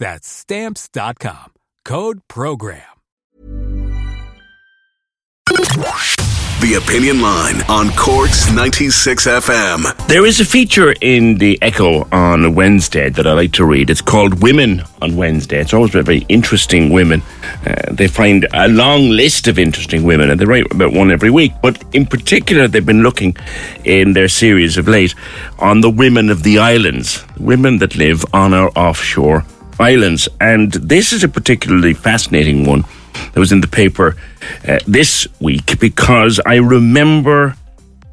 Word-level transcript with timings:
That's 0.00 0.26
stamps.com. 0.26 1.52
Code 1.84 2.20
program. 2.26 2.82
The 6.60 6.74
Opinion 6.82 7.20
Line 7.20 7.62
on 7.68 7.90
Cork's 7.96 8.50
96 8.52 9.26
FM. 9.26 10.06
There 10.08 10.24
is 10.24 10.40
a 10.40 10.44
feature 10.44 10.94
in 11.00 11.36
the 11.36 11.58
Echo 11.60 12.08
on 12.12 12.54
Wednesday 12.54 13.10
that 13.10 13.26
I 13.26 13.32
like 13.32 13.52
to 13.52 13.64
read. 13.64 13.90
It's 13.90 14.00
called 14.00 14.42
Women 14.42 14.82
on 15.02 15.16
Wednesday. 15.16 15.60
It's 15.60 15.74
always 15.74 15.92
been 15.92 16.04
very 16.04 16.24
interesting 16.28 16.90
women. 16.90 17.22
Uh, 17.66 17.92
they 17.92 18.08
find 18.08 18.46
a 18.52 18.68
long 18.68 19.10
list 19.10 19.48
of 19.48 19.58
interesting 19.58 20.04
women 20.04 20.30
and 20.30 20.40
they 20.40 20.44
write 20.46 20.70
about 20.70 20.92
one 20.92 21.10
every 21.10 21.30
week. 21.30 21.52
But 21.62 21.82
in 21.94 22.06
particular, 22.06 22.68
they've 22.68 22.84
been 22.84 23.02
looking 23.02 23.36
in 23.84 24.14
their 24.14 24.28
series 24.28 24.78
of 24.78 24.88
late 24.88 25.14
on 25.58 25.80
the 25.80 25.90
women 25.90 26.30
of 26.30 26.42
the 26.42 26.58
islands, 26.58 27.24
women 27.38 27.78
that 27.78 27.96
live 27.96 28.24
on 28.32 28.54
our 28.54 28.70
offshore 28.76 29.44
islands. 29.80 30.28
And 30.40 30.72
this 30.72 31.12
is 31.12 31.24
a 31.24 31.28
particularly 31.28 31.94
fascinating 31.94 32.66
one 32.66 32.84
that 33.32 33.40
was 33.40 33.52
in 33.52 33.60
the 33.60 33.66
paper 33.66 34.16
uh, 34.66 34.78
this 34.86 35.26
week 35.40 35.78
because 35.80 36.40
I 36.46 36.56
remember 36.56 37.56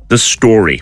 the 0.08 0.18
story 0.18 0.82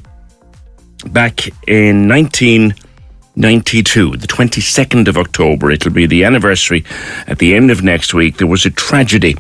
back 1.08 1.47
in 1.67 2.08
1992, 2.08 4.17
the 4.17 4.27
22nd 4.27 5.08
of 5.08 5.17
October. 5.17 5.71
It'll 5.71 5.92
be 5.92 6.05
the 6.05 6.23
anniversary 6.23 6.86
at 7.27 7.39
the 7.39 7.55
end 7.55 7.71
of 7.71 7.83
next 7.83 8.14
week. 8.14 8.37
There 8.37 8.48
was 8.48 8.65
a 8.65 8.71
tragedy 8.71 9.36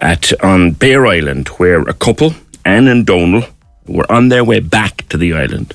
at 0.00 0.32
on 0.44 0.72
Bere 0.72 1.06
Island 1.06 1.48
where 1.48 1.80
a 1.82 1.94
couple, 1.94 2.34
Anne 2.64 2.88
and 2.88 3.06
Donal, 3.06 3.44
were 3.86 4.10
on 4.10 4.28
their 4.28 4.44
way 4.44 4.60
back 4.60 5.08
to 5.08 5.16
the 5.16 5.32
island 5.32 5.74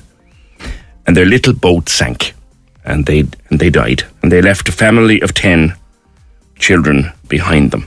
and 1.06 1.16
their 1.16 1.26
little 1.26 1.52
boat 1.52 1.88
sank 1.88 2.34
and 2.84 3.06
they 3.06 3.20
and 3.50 3.60
they 3.60 3.70
died 3.70 4.04
and 4.22 4.32
they 4.32 4.42
left 4.42 4.68
a 4.68 4.72
family 4.72 5.20
of 5.20 5.34
10 5.34 5.74
children 6.56 7.12
behind 7.28 7.70
them 7.70 7.86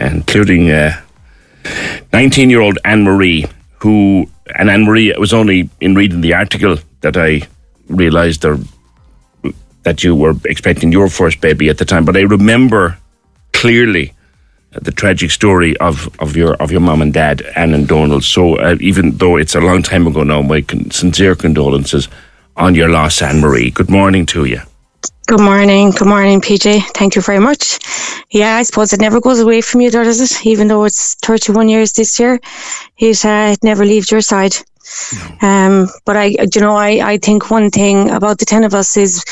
including 0.00 0.70
19 2.12 2.50
year 2.50 2.60
old 2.60 2.78
Ann 2.84 3.04
Marie, 3.04 3.46
who, 3.78 4.28
and 4.56 4.70
Ann 4.70 4.84
Marie, 4.84 5.10
it 5.10 5.20
was 5.20 5.32
only 5.32 5.70
in 5.80 5.94
reading 5.94 6.20
the 6.20 6.34
article 6.34 6.76
that 7.00 7.16
I 7.16 7.42
realised 7.88 8.44
that 9.82 10.04
you 10.04 10.14
were 10.14 10.34
expecting 10.44 10.92
your 10.92 11.08
first 11.08 11.40
baby 11.40 11.68
at 11.68 11.78
the 11.78 11.84
time, 11.84 12.04
but 12.04 12.16
I 12.16 12.22
remember 12.22 12.98
clearly 13.52 14.12
the 14.72 14.92
tragic 14.92 15.30
story 15.30 15.76
of, 15.78 16.08
of 16.20 16.36
your 16.36 16.54
of 16.54 16.70
your 16.70 16.80
mom 16.80 17.02
and 17.02 17.12
dad, 17.12 17.42
Anne 17.56 17.74
and 17.74 17.88
Donald. 17.88 18.22
So 18.22 18.56
uh, 18.56 18.76
even 18.80 19.16
though 19.16 19.36
it's 19.36 19.56
a 19.56 19.60
long 19.60 19.82
time 19.82 20.06
ago 20.06 20.22
now, 20.22 20.42
my 20.42 20.60
con- 20.60 20.90
sincere 20.92 21.34
condolences 21.34 22.08
on 22.60 22.74
your 22.74 22.88
loss, 22.88 23.22
Ann 23.22 23.40
Marie. 23.40 23.70
Good 23.70 23.90
morning 23.90 24.26
to 24.26 24.44
you. 24.44 24.60
Good 25.26 25.40
morning. 25.40 25.92
Good 25.92 26.08
morning, 26.08 26.40
PJ. 26.40 26.82
Thank 26.94 27.16
you 27.16 27.22
very 27.22 27.38
much. 27.38 27.78
Yeah, 28.30 28.56
I 28.56 28.62
suppose 28.64 28.92
it 28.92 29.00
never 29.00 29.20
goes 29.20 29.40
away 29.40 29.60
from 29.60 29.80
you, 29.80 29.90
does 29.90 30.20
it? 30.20 30.46
Even 30.46 30.68
though 30.68 30.84
it's 30.84 31.14
31 31.16 31.68
years 31.68 31.92
this 31.92 32.18
year, 32.18 32.38
it, 32.98 33.24
uh, 33.24 33.52
it 33.52 33.64
never 33.64 33.84
leaves 33.84 34.10
your 34.10 34.20
side. 34.20 34.54
No. 35.14 35.48
Um, 35.48 35.88
but 36.04 36.16
I, 36.16 36.24
you 36.24 36.60
know, 36.60 36.74
I, 36.74 37.12
I 37.12 37.18
think 37.18 37.50
one 37.50 37.70
thing 37.70 38.10
about 38.10 38.38
the 38.38 38.44
10 38.44 38.64
of 38.64 38.74
us 38.74 38.96
is 38.96 39.24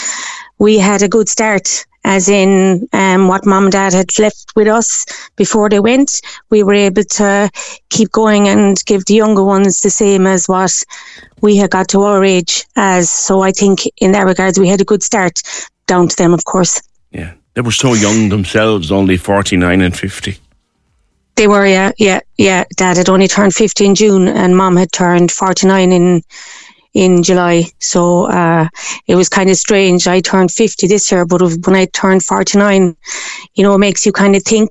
we 0.59 0.78
had 0.78 1.03
a 1.03 1.09
good 1.09 1.28
start 1.28 1.84
as 2.05 2.28
in 2.28 2.89
um, 2.93 3.28
what 3.28 3.45
mom 3.45 3.65
and 3.65 3.72
dad 3.72 3.93
had 3.93 4.19
left 4.19 4.53
with 4.56 4.69
us 4.69 5.05
before 5.37 5.69
they 5.69 5.81
went. 5.81 6.22
We 6.49 6.62
were 6.62 6.75
able 6.75 7.05
to 7.05 7.50
keep 7.91 8.12
going 8.12 8.49
and 8.49 8.83
give 8.87 9.05
the 9.05 9.15
younger 9.15 9.45
ones 9.45 9.81
the 9.81 9.91
same 9.91 10.27
as 10.27 10.49
what 10.49 10.83
we 11.41 11.56
had 11.56 11.71
got 11.71 11.88
to 11.88 12.03
our 12.03 12.25
age 12.25 12.65
as. 12.76 13.10
So 13.10 13.43
I 13.43 13.53
think 13.53 13.81
in 13.99 14.12
that 14.12 14.26
regards, 14.26 14.59
we 14.59 14.69
had 14.69 14.81
a 14.81 14.84
good 14.84 15.03
start 15.03 15.43
down 15.87 16.09
to 16.09 16.16
them, 16.16 16.34
of 16.34 16.44
course. 16.44 16.81
Yeah, 17.10 17.34
they 17.54 17.62
were 17.62 17.72
so 17.72 17.94
young 17.94 18.28
themselves, 18.28 18.93
only 18.93 19.16
49 19.16 19.81
and 19.81 19.97
50. 19.97 20.37
They 21.37 21.47
were, 21.47 21.66
yeah, 21.66 21.93
yeah, 21.98 22.21
yeah. 22.37 22.65
Dad 22.77 22.97
had 22.97 23.09
only 23.09 23.28
turned 23.28 23.54
50 23.54 23.87
in 23.87 23.94
June 23.94 24.28
and 24.28 24.56
mom 24.56 24.77
had 24.77 24.91
turned 24.93 25.31
49 25.31 25.93
in 25.93 26.22
in 26.94 27.22
July. 27.22 27.65
So 27.78 28.25
uh, 28.25 28.69
it 29.06 29.15
was 29.15 29.28
kind 29.28 29.50
of 29.50 29.56
strange. 29.56 30.09
I 30.09 30.21
turned 30.21 30.50
50 30.50 30.88
this 30.88 31.12
year, 31.12 31.25
but 31.25 31.41
when 31.41 31.77
I 31.77 31.87
turned 31.87 32.25
49, 32.25 32.97
you 33.54 33.62
know, 33.62 33.75
it 33.75 33.78
makes 33.78 34.04
you 34.04 34.10
kind 34.10 34.34
of 34.34 34.43
think 34.43 34.71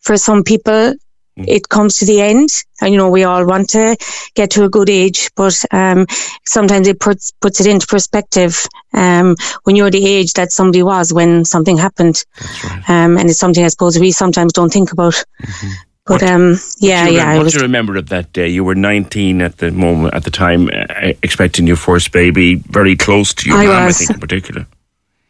for 0.00 0.16
some 0.16 0.42
people. 0.42 0.94
It 1.36 1.68
comes 1.68 1.98
to 1.98 2.06
the 2.06 2.20
end 2.20 2.48
and 2.80 2.92
you 2.92 2.98
know 2.98 3.10
we 3.10 3.24
all 3.24 3.46
want 3.46 3.68
to 3.68 3.96
get 4.34 4.50
to 4.50 4.64
a 4.64 4.68
good 4.68 4.88
age 4.88 5.30
but 5.36 5.64
um, 5.70 6.06
sometimes 6.44 6.88
it 6.88 6.98
puts 6.98 7.30
puts 7.40 7.60
it 7.60 7.66
into 7.66 7.86
perspective 7.86 8.66
um, 8.94 9.36
when 9.64 9.76
you're 9.76 9.90
the 9.90 10.06
age 10.06 10.32
that 10.32 10.50
somebody 10.50 10.82
was 10.82 11.12
when 11.12 11.44
something 11.44 11.76
happened 11.76 12.24
right. 12.64 12.90
um, 12.90 13.18
and 13.18 13.28
it's 13.28 13.38
something 13.38 13.64
I 13.64 13.68
suppose 13.68 13.98
we 13.98 14.12
sometimes 14.12 14.52
don't 14.52 14.72
think 14.72 14.92
about 14.92 15.14
mm-hmm. 15.42 15.72
But 16.06 16.22
um, 16.22 16.56
yeah, 16.78 17.08
yeah. 17.08 17.34
What 17.34 17.44
was, 17.44 17.52
do 17.52 17.58
you 17.58 17.64
remember 17.64 17.96
of 17.96 18.10
that 18.10 18.32
day? 18.32 18.46
You 18.46 18.62
were 18.62 18.76
19 18.76 19.42
at 19.42 19.58
the 19.58 19.72
moment, 19.72 20.14
at 20.14 20.22
the 20.22 20.30
time, 20.30 20.70
uh, 20.72 21.14
expecting 21.24 21.66
your 21.66 21.74
first 21.74 22.12
baby, 22.12 22.54
very 22.54 22.94
close 22.94 23.34
to 23.34 23.48
your 23.48 23.58
I 23.58 23.66
mom, 23.66 23.86
was. 23.86 23.96
I 23.96 23.98
think, 23.98 24.10
in 24.10 24.20
particular. 24.20 24.66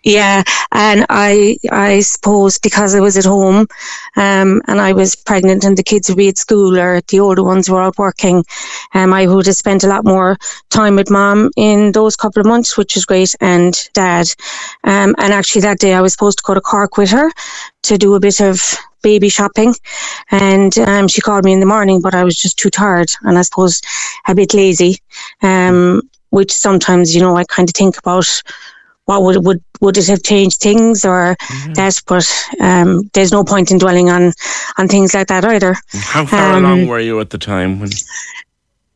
Yeah, 0.09 0.45
and 0.71 1.05
I 1.11 1.59
I 1.73 1.99
suppose 2.01 2.59
because 2.59 2.95
I 2.95 3.01
was 3.01 3.17
at 3.19 3.25
home, 3.25 3.67
um, 4.17 4.63
and 4.69 4.81
I 4.81 4.93
was 4.93 5.17
pregnant, 5.17 5.65
and 5.65 5.77
the 5.77 5.83
kids 5.83 6.09
would 6.09 6.17
be 6.17 6.29
at 6.29 6.39
school, 6.39 6.79
or 6.79 7.01
the 7.09 7.19
older 7.19 7.43
ones 7.43 7.69
were 7.69 7.83
out 7.83 7.99
working, 7.99 8.45
um, 8.95 9.13
I 9.13 9.27
would 9.27 9.47
have 9.47 9.57
spent 9.57 9.83
a 9.83 9.89
lot 9.89 10.05
more 10.05 10.37
time 10.71 10.95
with 10.95 11.11
mom 11.11 11.51
in 11.57 11.91
those 11.91 12.15
couple 12.15 12.39
of 12.41 12.47
months, 12.47 12.79
which 12.79 12.95
was 12.95 13.05
great, 13.05 13.35
and 13.41 13.75
dad, 13.95 14.29
um, 14.85 15.17
and 15.19 15.33
actually 15.33 15.63
that 15.63 15.81
day 15.81 15.93
I 15.95 16.03
was 16.03 16.13
supposed 16.13 16.39
to 16.39 16.45
go 16.47 16.55
to 16.55 16.61
Cork 16.61 16.97
with 16.97 17.11
her 17.11 17.33
to 17.85 17.99
do 17.99 18.15
a 18.15 18.21
bit 18.21 18.41
of 18.41 18.63
baby 19.03 19.29
shopping, 19.29 19.75
and 20.31 20.79
um, 20.79 21.09
she 21.09 21.21
called 21.21 21.45
me 21.45 21.53
in 21.53 21.61
the 21.61 21.67
morning, 21.67 22.01
but 22.01 22.15
I 22.15 22.23
was 22.23 22.37
just 22.37 22.59
too 22.59 22.71
tired, 22.71 23.11
and 23.23 23.39
I 23.39 23.43
suppose 23.43 23.81
a 24.29 24.37
bit 24.37 24.55
lazy, 24.55 24.99
um, 25.43 26.03
which 26.31 26.53
sometimes 26.53 27.15
you 27.15 27.21
know 27.23 27.37
I 27.37 27.45
kind 27.45 27.69
of 27.69 27.75
think 27.75 27.99
about 27.99 28.43
what 29.07 29.23
would 29.23 29.45
would 29.45 29.63
would 29.81 29.97
it 29.97 30.07
have 30.07 30.23
changed 30.23 30.61
things 30.61 31.05
or 31.05 31.37
mm-hmm. 31.37 31.73
that? 31.75 32.01
But 32.07 32.31
um, 32.61 33.11
there's 33.15 33.33
no 33.33 33.43
point 33.45 33.71
in 33.71 33.79
dwelling 33.79 34.11
on 34.11 34.33
on 34.79 34.89
things 34.89 35.15
like 35.15 35.29
that 35.29 35.45
either. 35.45 35.75
How 35.93 36.27
far 36.27 36.55
um, 36.55 36.65
along 36.65 36.87
were 36.87 37.01
you 37.01 37.19
at 37.21 37.31
the 37.31 37.39
time? 37.39 37.81
When... 37.81 37.91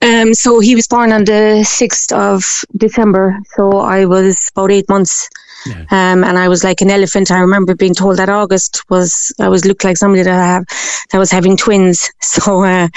Um, 0.03 0.35
so 0.35 0.61
he 0.61 0.75
was 0.75 0.87
born 0.87 1.13
on 1.13 1.25
the 1.25 1.63
sixth 1.65 2.13
of 2.13 2.45
December, 2.77 3.39
so 3.57 3.79
I 3.79 4.05
was 4.05 4.51
about 4.55 4.71
eight 4.71 4.89
months 4.89 5.29
Yeah. 5.67 5.85
Um, 5.91 6.25
and 6.25 6.39
I 6.39 6.49
was 6.49 6.65
like 6.65 6.81
an 6.81 6.91
elephant. 6.91 7.31
I 7.31 7.39
remember 7.39 7.75
being 7.75 7.95
told 7.95 8.17
that 8.17 8.31
August 8.31 8.83
was 8.89 9.33
I 9.39 9.49
was 9.49 9.65
looked 9.65 9.85
like 9.85 9.99
somebody 9.99 10.23
that 10.23 10.41
I 10.41 10.47
have 10.47 10.65
that 11.11 11.19
was 11.19 11.31
having 11.31 11.57
twins. 11.57 12.11
So 12.23 12.63
uh, 12.65 12.89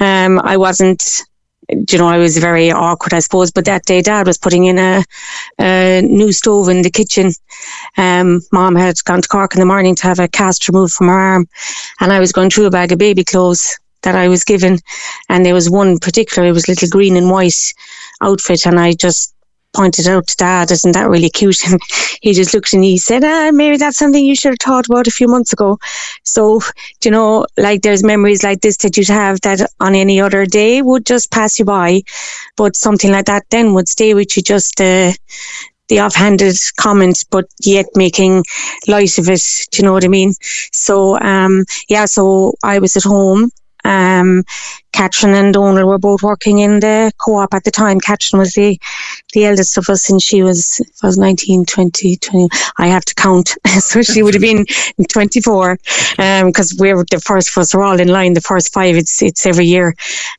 um, 0.00 0.38
I 0.38 0.56
wasn't 0.56 1.22
you 1.68 1.98
know, 1.98 2.08
I 2.08 2.18
was 2.18 2.38
very 2.38 2.70
awkward, 2.70 3.14
I 3.14 3.20
suppose. 3.20 3.50
But 3.50 3.64
that 3.66 3.84
day, 3.84 4.02
Dad 4.02 4.26
was 4.26 4.38
putting 4.38 4.64
in 4.64 4.78
a, 4.78 5.04
a 5.60 6.02
new 6.02 6.32
stove 6.32 6.68
in 6.68 6.82
the 6.82 6.90
kitchen. 6.90 7.32
Um, 7.96 8.40
Mom 8.52 8.76
had 8.76 8.96
gone 9.04 9.22
to 9.22 9.28
Cork 9.28 9.54
in 9.54 9.60
the 9.60 9.66
morning 9.66 9.94
to 9.96 10.02
have 10.04 10.18
a 10.18 10.28
cast 10.28 10.68
removed 10.68 10.94
from 10.94 11.08
her 11.08 11.18
arm, 11.18 11.48
and 12.00 12.12
I 12.12 12.20
was 12.20 12.32
going 12.32 12.50
through 12.50 12.66
a 12.66 12.70
bag 12.70 12.92
of 12.92 12.98
baby 12.98 13.24
clothes 13.24 13.78
that 14.02 14.14
I 14.14 14.28
was 14.28 14.44
given, 14.44 14.78
and 15.28 15.44
there 15.44 15.54
was 15.54 15.70
one 15.70 15.98
particular. 15.98 16.48
It 16.48 16.52
was 16.52 16.68
little 16.68 16.88
green 16.88 17.16
and 17.16 17.30
white 17.30 17.72
outfit, 18.20 18.66
and 18.66 18.78
I 18.78 18.92
just 18.92 19.34
pointed 19.74 20.08
out 20.08 20.26
to 20.26 20.36
dad, 20.36 20.70
isn't 20.70 20.92
that 20.92 21.08
really 21.08 21.30
cute? 21.30 21.60
And 21.66 21.80
he 22.20 22.32
just 22.32 22.54
looked 22.54 22.72
and 22.72 22.84
he 22.84 22.98
said, 22.98 23.24
ah, 23.24 23.50
maybe 23.52 23.76
that's 23.76 23.98
something 23.98 24.24
you 24.24 24.34
should 24.34 24.52
have 24.52 24.58
thought 24.58 24.86
about 24.86 25.06
a 25.06 25.10
few 25.10 25.28
months 25.28 25.52
ago. 25.52 25.78
So, 26.24 26.60
you 27.04 27.10
know, 27.10 27.46
like 27.56 27.82
there's 27.82 28.02
memories 28.02 28.42
like 28.42 28.60
this 28.60 28.78
that 28.78 28.96
you'd 28.96 29.08
have 29.08 29.40
that 29.42 29.60
on 29.80 29.94
any 29.94 30.20
other 30.20 30.46
day 30.46 30.82
would 30.82 31.06
just 31.06 31.30
pass 31.30 31.58
you 31.58 31.64
by. 31.64 32.02
But 32.56 32.76
something 32.76 33.12
like 33.12 33.26
that 33.26 33.44
then 33.50 33.74
would 33.74 33.88
stay 33.88 34.14
with 34.14 34.36
you 34.36 34.42
just, 34.42 34.80
uh, 34.80 35.12
the 35.88 36.00
offhanded 36.00 36.56
comment, 36.80 37.24
but 37.30 37.44
yet 37.60 37.86
making 37.94 38.44
light 38.88 39.18
of 39.18 39.28
it. 39.28 39.42
Do 39.70 39.78
you 39.78 39.84
know 39.84 39.92
what 39.92 40.04
I 40.04 40.08
mean? 40.08 40.32
So, 40.72 41.18
um, 41.20 41.64
yeah, 41.88 42.06
so 42.06 42.54
I 42.64 42.78
was 42.80 42.96
at 42.96 43.04
home 43.04 43.50
um, 43.86 44.42
Catherine 44.92 45.34
and 45.34 45.54
Donal 45.54 45.86
were 45.86 45.98
both 45.98 46.22
working 46.22 46.58
in 46.58 46.80
the 46.80 47.12
co-op 47.18 47.54
at 47.54 47.64
the 47.64 47.70
time. 47.70 48.00
Catherine 48.00 48.40
was 48.40 48.52
the, 48.54 48.80
the 49.32 49.44
eldest 49.44 49.78
of 49.78 49.88
us 49.88 50.10
and 50.10 50.20
she 50.20 50.42
was, 50.42 50.80
was 51.02 51.18
19, 51.18 51.66
20, 51.66 52.16
20. 52.16 52.48
I 52.78 52.86
have 52.88 53.04
to 53.04 53.14
count. 53.14 53.56
so 53.78 54.02
she 54.02 54.22
would 54.22 54.34
have 54.34 54.40
been 54.40 54.64
24, 55.08 55.78
um, 56.18 56.52
cause 56.52 56.74
we're 56.78 57.04
the 57.10 57.20
first 57.20 57.50
of 57.50 57.60
us 57.60 57.74
are 57.74 57.82
all 57.82 58.00
in 58.00 58.08
line. 58.08 58.32
The 58.32 58.40
first 58.40 58.72
five, 58.72 58.96
it's, 58.96 59.22
it's 59.22 59.46
every 59.46 59.66
year. 59.66 59.94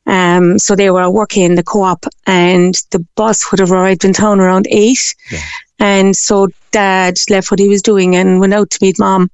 Um, 0.06 0.58
so 0.58 0.76
they 0.76 0.90
were 0.90 1.08
working 1.08 1.44
in 1.44 1.54
the 1.54 1.62
co-op 1.62 2.04
and 2.26 2.74
the 2.90 3.04
bus 3.14 3.50
would 3.50 3.60
have 3.60 3.72
arrived 3.72 4.04
in 4.04 4.12
town 4.12 4.40
around 4.40 4.66
eight. 4.70 5.14
Yeah. 5.30 5.40
And 5.78 6.16
so 6.16 6.48
dad 6.72 7.18
left 7.30 7.50
what 7.50 7.60
he 7.60 7.68
was 7.68 7.82
doing 7.82 8.16
and 8.16 8.40
went 8.40 8.54
out 8.54 8.70
to 8.70 8.78
meet 8.82 8.98
mom 8.98 9.30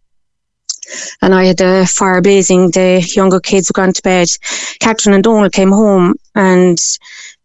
and 1.23 1.35
I 1.35 1.47
had 1.47 1.59
the 1.59 1.91
fire 1.91 2.21
blazing. 2.21 2.71
The 2.71 3.01
younger 3.15 3.41
kids 3.41 3.71
were 3.71 3.81
gone 3.81 3.93
to 3.93 4.03
bed. 4.03 4.29
Catherine 4.81 5.15
and 5.15 5.25
Donal 5.25 5.51
came 5.51 5.73
home 5.73 6.15
and 6.35 6.79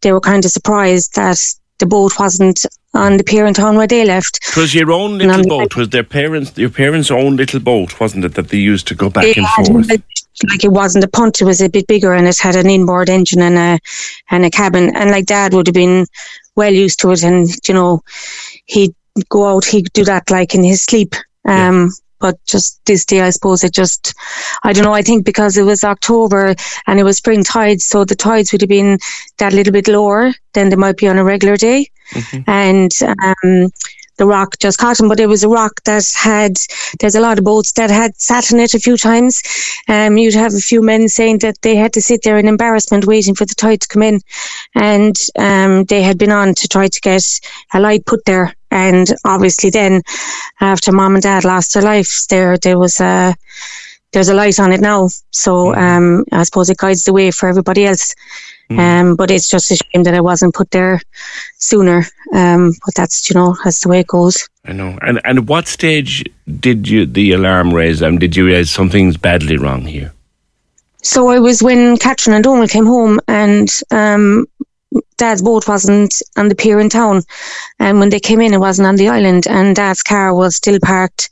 they 0.02 0.12
were 0.12 0.22
kind 0.22 0.44
of 0.46 0.52
surprised 0.52 1.16
that 1.16 1.40
the 1.80 1.86
boat 1.86 2.20
wasn't 2.20 2.66
on 2.94 3.18
the 3.18 3.24
pier 3.24 3.46
in 3.46 3.54
town 3.54 3.78
where 3.78 3.88
they 3.88 4.06
left. 4.06 4.40
It 4.50 4.58
was 4.58 4.76
your 4.76 4.92
own 4.92 5.18
little 5.18 5.44
boat. 5.46 5.76
Was 5.76 5.90
their 5.90 6.04
parents 6.04 6.58
your 6.58 6.70
parents' 6.70 7.12
own 7.12 7.38
little 7.38 7.60
boat, 7.60 8.00
wasn't 8.00 8.26
it, 8.26 8.34
that 8.36 8.50
they 8.50 8.58
used 8.58 8.88
to 8.88 8.96
go 8.96 9.10
back 9.10 9.38
and 9.38 9.48
forth? 9.48 9.90
like 10.50 10.64
it 10.64 10.72
wasn't 10.72 11.04
a 11.04 11.08
punt; 11.08 11.42
it 11.42 11.46
was 11.46 11.62
a 11.62 11.70
bit 11.70 11.88
bigger, 11.88 12.14
and 12.14 12.28
it 12.28 12.38
had 12.38 12.56
an 12.56 12.70
inboard 12.70 13.10
engine 13.10 13.42
and 13.42 13.58
a 13.58 13.80
and 14.32 14.46
a 14.46 14.50
cabin. 14.50 14.96
And 14.96 15.12
like 15.12 15.26
Dad 15.26 15.54
would 15.54 15.68
have 15.68 15.74
been 15.74 16.06
well 16.56 16.74
used 16.74 17.00
to 17.02 17.12
it, 17.12 17.24
and 17.24 17.48
you 17.68 17.74
know, 17.74 18.02
he'd 18.66 18.96
go 19.30 19.48
out, 19.48 19.66
he'd 19.66 19.92
do 19.94 20.04
that 20.06 20.30
like 20.30 20.56
in 20.56 20.64
his 20.64 20.84
sleep. 20.84 21.16
Um, 21.46 21.86
yeah 21.86 21.90
but 22.20 22.44
just 22.46 22.80
this 22.86 23.06
day, 23.06 23.22
I 23.22 23.30
suppose 23.30 23.64
it 23.64 23.74
just, 23.74 24.14
I 24.64 24.74
don't 24.74 24.84
know, 24.84 24.94
I 24.94 25.02
think 25.02 25.26
because 25.26 25.58
it 25.58 25.64
was 25.64 25.84
October 25.84 26.56
and 26.88 27.00
it 27.00 27.04
was 27.04 27.18
spring 27.18 27.44
tides, 27.44 27.86
so 27.86 28.06
the 28.06 28.16
tides 28.16 28.52
would 28.52 28.62
have 28.62 28.70
been 28.70 29.00
that 29.38 29.54
little 29.54 29.74
bit 29.74 29.88
lower 29.88 30.34
than 30.54 30.70
they 30.70 30.76
might 30.76 30.98
be 30.98 31.08
on 31.08 31.18
a 31.18 31.24
regular 31.24 31.58
day. 31.58 31.90
Mm-hmm. 32.12 32.50
And, 32.50 32.92
um, 33.04 33.70
the 34.18 34.28
rock 34.28 34.60
just 34.60 34.80
caught 34.80 35.00
him, 35.00 35.08
but 35.08 35.22
it 35.22 35.28
was 35.28 35.46
a 35.46 35.48
rock 35.48 35.82
that 35.86 36.06
had, 36.14 36.58
there's 37.00 37.16
a 37.16 37.22
lot 37.22 37.40
of 37.40 37.46
boats 37.46 37.72
that 37.74 37.90
had 37.90 38.14
sat 38.18 38.52
in 38.52 38.60
it 38.60 38.74
a 38.74 38.80
few 38.80 38.98
times. 38.98 39.42
Um, 39.88 40.18
you'd 40.18 40.34
have 40.34 40.54
a 40.54 40.60
few 40.60 40.82
men 40.82 41.08
saying 41.08 41.38
that 41.38 41.62
they 41.62 41.78
had 41.78 41.94
to 41.94 42.02
sit 42.02 42.24
there 42.24 42.38
in 42.38 42.46
embarrassment 42.46 43.06
waiting 43.06 43.34
for 43.34 43.46
the 43.46 43.56
tide 43.56 43.80
to 43.80 43.88
come 43.88 44.04
in. 44.04 44.20
And, 44.76 45.16
um, 45.38 45.86
they 45.86 46.02
had 46.02 46.18
been 46.18 46.32
on 46.32 46.54
to 46.56 46.68
try 46.68 46.90
to 46.90 47.00
get 47.00 47.24
a 47.74 47.80
light 47.80 48.06
put 48.06 48.26
there 48.26 48.54
and 48.72 49.08
obviously, 49.26 49.70
then 49.70 50.02
after 50.62 50.92
mom 50.92 51.16
and 51.16 51.24
dad 51.24 51.46
lost 51.46 51.74
their 51.74 51.84
lives, 51.84 52.26
there 52.30 52.58
there 52.58 52.78
was 52.78 53.00
a 53.00 53.36
there's 54.12 54.30
a 54.30 54.34
light 54.34 54.60
on 54.60 54.72
it 54.72 54.82
now. 54.82 55.10
So 55.32 55.74
um, 55.76 56.26
I 56.32 56.44
suppose 56.44 56.70
it 56.70 56.78
guides 56.78 57.04
the 57.04 57.14
way 57.14 57.32
for 57.32 57.48
everybody 57.48 57.86
else. 57.86 58.16
Mm. 58.70 58.80
Um, 58.80 59.16
but 59.16 59.32
it's 59.32 59.50
just 59.50 59.72
a 59.72 59.76
shame 59.76 60.04
that 60.04 60.14
it 60.14 60.24
wasn't 60.24 60.54
put 60.54 60.72
there 60.72 61.02
sooner. 61.58 62.06
Um, 62.34 62.74
but 62.86 62.96
that's 62.96 63.30
you 63.30 63.34
know 63.34 63.56
that's 63.64 63.82
the 63.82 63.90
way 63.90 64.02
it 64.02 64.08
goes. 64.08 64.48
I 64.66 64.74
know. 64.74 64.98
And 65.02 65.20
and 65.24 65.40
at 65.40 65.46
what 65.46 65.68
stage 65.68 66.24
did 66.60 66.88
you 66.88 67.06
the 67.06 67.32
alarm 67.32 67.74
raise? 67.74 68.04
Um, 68.04 68.20
did 68.20 68.36
you 68.36 68.46
realize 68.46 68.70
something's 68.70 69.18
badly 69.18 69.58
wrong 69.58 69.82
here? 69.82 70.14
So 71.02 71.32
it 71.32 71.40
was 71.40 71.64
when 71.64 71.98
Catherine 71.98 72.36
and 72.36 72.44
Donal 72.44 72.68
came 72.68 72.86
home, 72.86 73.20
and 73.28 73.70
um, 73.90 74.46
Dad's 75.20 75.42
boat 75.42 75.68
wasn't 75.68 76.22
on 76.36 76.48
the 76.50 76.56
pier 76.56 76.80
in 76.80 76.90
town. 76.90 77.22
And 77.78 78.00
when 78.00 78.10
they 78.10 78.20
came 78.20 78.42
in, 78.42 78.54
it 78.54 78.60
wasn't 78.60 78.88
on 78.88 78.96
the 78.96 79.10
island. 79.10 79.48
And 79.48 79.76
Dad's 79.76 80.02
car 80.02 80.34
was 80.34 80.56
still 80.56 80.80
parked 80.82 81.30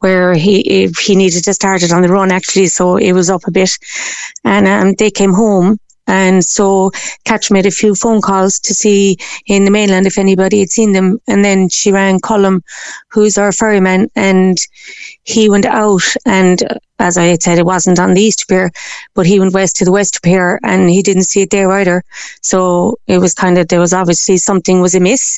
where 0.00 0.34
he 0.34 0.90
he 1.00 1.14
needed 1.14 1.44
to 1.44 1.54
start 1.54 1.82
it 1.82 1.92
on 1.92 2.02
the 2.02 2.08
run, 2.08 2.32
actually. 2.32 2.66
So 2.66 2.96
it 2.96 3.12
was 3.12 3.30
up 3.30 3.46
a 3.46 3.50
bit. 3.50 3.78
And 4.44 4.66
um, 4.66 4.94
they 4.94 5.10
came 5.10 5.32
home 5.32 5.78
and 6.06 6.44
so 6.44 6.90
Catch 7.24 7.50
made 7.50 7.66
a 7.66 7.70
few 7.70 7.94
phone 7.94 8.20
calls 8.20 8.58
to 8.60 8.74
see 8.74 9.16
in 9.46 9.64
the 9.64 9.70
mainland 9.70 10.06
if 10.06 10.18
anybody 10.18 10.60
had 10.60 10.70
seen 10.70 10.92
them. 10.92 11.18
And 11.26 11.44
then 11.44 11.68
she 11.68 11.92
rang 11.92 12.20
Colum, 12.20 12.62
who's 13.10 13.38
our 13.38 13.52
ferryman, 13.52 14.08
and 14.14 14.56
he 15.26 15.50
went 15.50 15.66
out. 15.66 16.02
And 16.24 16.62
as 16.98 17.18
I 17.18 17.24
had 17.24 17.42
said, 17.42 17.58
it 17.58 17.66
wasn't 17.66 17.98
on 17.98 18.14
the 18.14 18.22
East 18.22 18.48
Pier, 18.48 18.70
but 19.14 19.26
he 19.26 19.40
went 19.40 19.52
west 19.52 19.76
to 19.76 19.84
the 19.84 19.92
West 19.92 20.22
Pier 20.22 20.58
and 20.62 20.88
he 20.88 21.02
didn't 21.02 21.24
see 21.24 21.42
it 21.42 21.50
there 21.50 21.70
either. 21.72 22.04
So 22.42 22.98
it 23.06 23.18
was 23.18 23.34
kind 23.34 23.58
of, 23.58 23.68
there 23.68 23.80
was 23.80 23.92
obviously 23.92 24.36
something 24.36 24.80
was 24.80 24.94
amiss. 24.94 25.36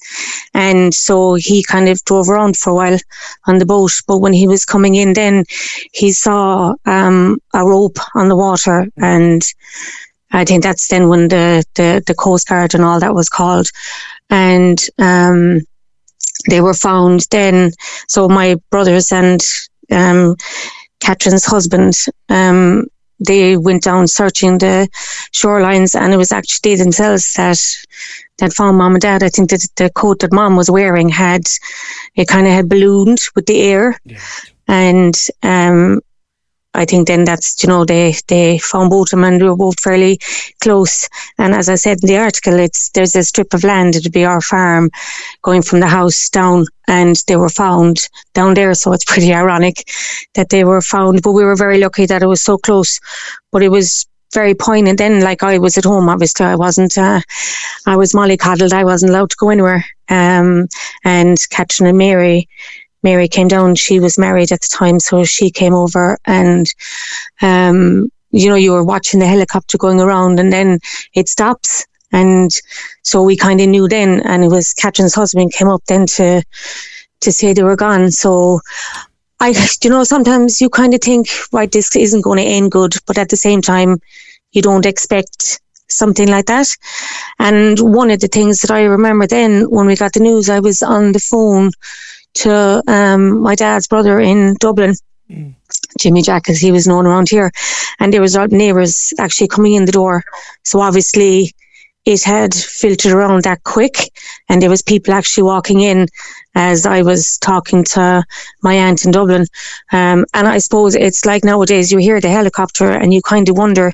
And 0.54 0.94
so 0.94 1.34
he 1.34 1.64
kind 1.64 1.88
of 1.88 2.04
drove 2.04 2.28
around 2.28 2.56
for 2.56 2.70
a 2.70 2.74
while 2.74 2.98
on 3.46 3.58
the 3.58 3.66
boat. 3.66 3.92
But 4.06 4.18
when 4.18 4.34
he 4.34 4.46
was 4.46 4.64
coming 4.64 4.94
in, 4.94 5.14
then 5.14 5.44
he 5.92 6.12
saw 6.12 6.74
um, 6.84 7.38
a 7.54 7.66
rope 7.66 7.98
on 8.14 8.28
the 8.28 8.36
water 8.36 8.86
and 8.98 9.42
I 10.30 10.44
think 10.44 10.62
that's 10.62 10.88
then 10.88 11.08
when 11.08 11.28
the, 11.28 11.64
the, 11.74 12.02
the 12.06 12.14
Coast 12.14 12.48
Guard 12.48 12.74
and 12.74 12.84
all 12.84 13.00
that 13.00 13.14
was 13.14 13.30
called. 13.30 13.70
And, 14.28 14.78
um, 14.98 15.62
they 16.48 16.60
were 16.60 16.74
found 16.74 17.26
then. 17.30 17.72
So 18.06 18.28
my 18.28 18.56
brothers 18.70 19.10
and, 19.10 19.40
um, 19.90 20.36
Catherine's 21.00 21.44
husband, 21.44 21.94
um, 22.28 22.86
they 23.20 23.56
went 23.56 23.82
down 23.82 24.06
searching 24.06 24.58
the 24.58 24.88
shorelines 25.32 25.98
and 25.98 26.12
it 26.12 26.16
was 26.16 26.32
actually 26.32 26.76
they 26.76 26.82
themselves 26.82 27.32
that 27.34 27.58
that 28.38 28.52
found 28.52 28.78
mom 28.78 28.94
and 28.94 29.02
dad. 29.02 29.22
I 29.22 29.28
think 29.28 29.50
that 29.50 29.66
the 29.76 29.90
coat 29.90 30.20
that 30.20 30.32
mom 30.32 30.56
was 30.56 30.70
wearing 30.70 31.08
had 31.08 31.42
it 32.14 32.28
kind 32.28 32.46
of 32.46 32.52
had 32.52 32.68
ballooned 32.68 33.20
with 33.34 33.46
the 33.46 33.60
air. 33.60 33.98
And 34.68 35.14
um, 35.42 36.00
I 36.74 36.84
think 36.84 37.08
then 37.08 37.24
that's, 37.24 37.62
you 37.62 37.68
know, 37.68 37.84
they, 37.84 38.14
they 38.28 38.58
found 38.58 38.92
them 38.92 39.24
and 39.24 39.40
we 39.40 39.48
were 39.48 39.56
both 39.56 39.80
fairly 39.80 40.18
close. 40.60 41.08
And 41.38 41.54
as 41.54 41.68
I 41.68 41.74
said 41.76 41.98
in 42.02 42.08
the 42.08 42.18
article, 42.18 42.58
it's, 42.58 42.90
there's 42.90 43.16
a 43.16 43.22
strip 43.22 43.54
of 43.54 43.64
land, 43.64 43.96
it'd 43.96 44.12
be 44.12 44.24
our 44.24 44.40
farm 44.40 44.90
going 45.42 45.62
from 45.62 45.80
the 45.80 45.86
house 45.86 46.28
down 46.28 46.66
and 46.86 47.16
they 47.26 47.36
were 47.36 47.48
found 47.48 48.08
down 48.34 48.54
there. 48.54 48.74
So 48.74 48.92
it's 48.92 49.04
pretty 49.12 49.32
ironic 49.32 49.88
that 50.34 50.50
they 50.50 50.64
were 50.64 50.82
found, 50.82 51.22
but 51.22 51.32
we 51.32 51.44
were 51.44 51.56
very 51.56 51.78
lucky 51.78 52.06
that 52.06 52.22
it 52.22 52.26
was 52.26 52.42
so 52.42 52.58
close. 52.58 53.00
But 53.50 53.62
it 53.62 53.70
was 53.70 54.06
very 54.34 54.54
poignant 54.54 54.98
then, 54.98 55.22
like 55.22 55.42
I 55.42 55.58
was 55.58 55.78
at 55.78 55.84
home, 55.84 56.08
obviously 56.08 56.44
I 56.44 56.54
wasn't, 56.54 56.98
uh, 56.98 57.20
I 57.86 57.96
was 57.96 58.12
mollycoddled. 58.12 58.72
I 58.72 58.84
wasn't 58.84 59.10
allowed 59.10 59.30
to 59.30 59.36
go 59.38 59.48
anywhere. 59.50 59.84
Um, 60.10 60.68
and 61.04 61.38
Catherine 61.50 61.88
and 61.88 61.98
Mary, 61.98 62.48
Mary 63.02 63.28
came 63.28 63.48
down. 63.48 63.74
She 63.74 64.00
was 64.00 64.18
married 64.18 64.52
at 64.52 64.60
the 64.60 64.68
time, 64.70 65.00
so 65.00 65.24
she 65.24 65.50
came 65.50 65.74
over 65.74 66.18
and, 66.24 66.66
um, 67.42 68.10
you 68.30 68.48
know, 68.48 68.56
you 68.56 68.72
were 68.72 68.84
watching 68.84 69.20
the 69.20 69.26
helicopter 69.26 69.78
going 69.78 70.00
around 70.00 70.38
and 70.40 70.52
then 70.52 70.78
it 71.14 71.28
stops. 71.28 71.86
And 72.12 72.50
so 73.02 73.22
we 73.22 73.36
kind 73.36 73.60
of 73.60 73.68
knew 73.68 73.86
then, 73.88 74.20
and 74.22 74.44
it 74.44 74.48
was 74.48 74.74
Catherine's 74.74 75.14
husband 75.14 75.52
came 75.52 75.68
up 75.68 75.82
then 75.86 76.06
to, 76.06 76.42
to 77.20 77.32
say 77.32 77.52
they 77.52 77.62
were 77.62 77.76
gone. 77.76 78.10
So 78.10 78.60
I, 79.40 79.54
you 79.82 79.90
know, 79.90 80.04
sometimes 80.04 80.60
you 80.60 80.70
kind 80.70 80.94
of 80.94 81.00
think, 81.00 81.28
right, 81.52 81.70
this 81.70 81.94
isn't 81.94 82.22
going 82.22 82.38
to 82.38 82.44
end 82.44 82.72
good, 82.72 82.94
but 83.06 83.18
at 83.18 83.28
the 83.28 83.36
same 83.36 83.62
time, 83.62 83.98
you 84.52 84.62
don't 84.62 84.86
expect 84.86 85.60
something 85.88 86.28
like 86.28 86.46
that. 86.46 86.68
And 87.38 87.78
one 87.78 88.10
of 88.10 88.20
the 88.20 88.28
things 88.28 88.60
that 88.60 88.70
I 88.70 88.82
remember 88.82 89.26
then 89.26 89.62
when 89.70 89.86
we 89.86 89.96
got 89.96 90.12
the 90.12 90.20
news, 90.20 90.48
I 90.48 90.60
was 90.60 90.82
on 90.82 91.12
the 91.12 91.18
phone 91.18 91.70
to 92.44 92.82
um, 92.86 93.40
my 93.40 93.54
dad's 93.54 93.86
brother 93.86 94.20
in 94.20 94.56
Dublin. 94.60 94.94
Mm. 95.30 95.54
Jimmy 95.98 96.22
Jack, 96.22 96.48
as 96.48 96.58
he 96.58 96.72
was 96.72 96.86
known 96.86 97.06
around 97.06 97.28
here, 97.28 97.50
and 97.98 98.12
there 98.12 98.22
was 98.22 98.36
our 98.36 98.48
neighbours 98.48 99.12
actually 99.18 99.48
coming 99.48 99.74
in 99.74 99.84
the 99.84 99.92
door. 99.92 100.24
So 100.64 100.80
obviously, 100.80 101.52
it 102.08 102.22
had 102.22 102.54
filtered 102.54 103.12
around 103.12 103.44
that 103.44 103.62
quick, 103.64 103.96
and 104.48 104.62
there 104.62 104.70
was 104.70 104.80
people 104.80 105.12
actually 105.12 105.42
walking 105.42 105.80
in, 105.80 106.06
as 106.54 106.86
I 106.86 107.02
was 107.02 107.36
talking 107.38 107.84
to 107.84 108.24
my 108.62 108.74
aunt 108.74 109.04
in 109.04 109.10
Dublin. 109.10 109.44
Um, 109.92 110.24
and 110.32 110.48
I 110.48 110.58
suppose 110.58 110.94
it's 110.94 111.26
like 111.26 111.44
nowadays 111.44 111.92
you 111.92 111.98
hear 111.98 112.20
the 112.20 112.30
helicopter 112.30 112.90
and 112.90 113.12
you 113.12 113.20
kind 113.20 113.48
of 113.50 113.58
wonder. 113.58 113.92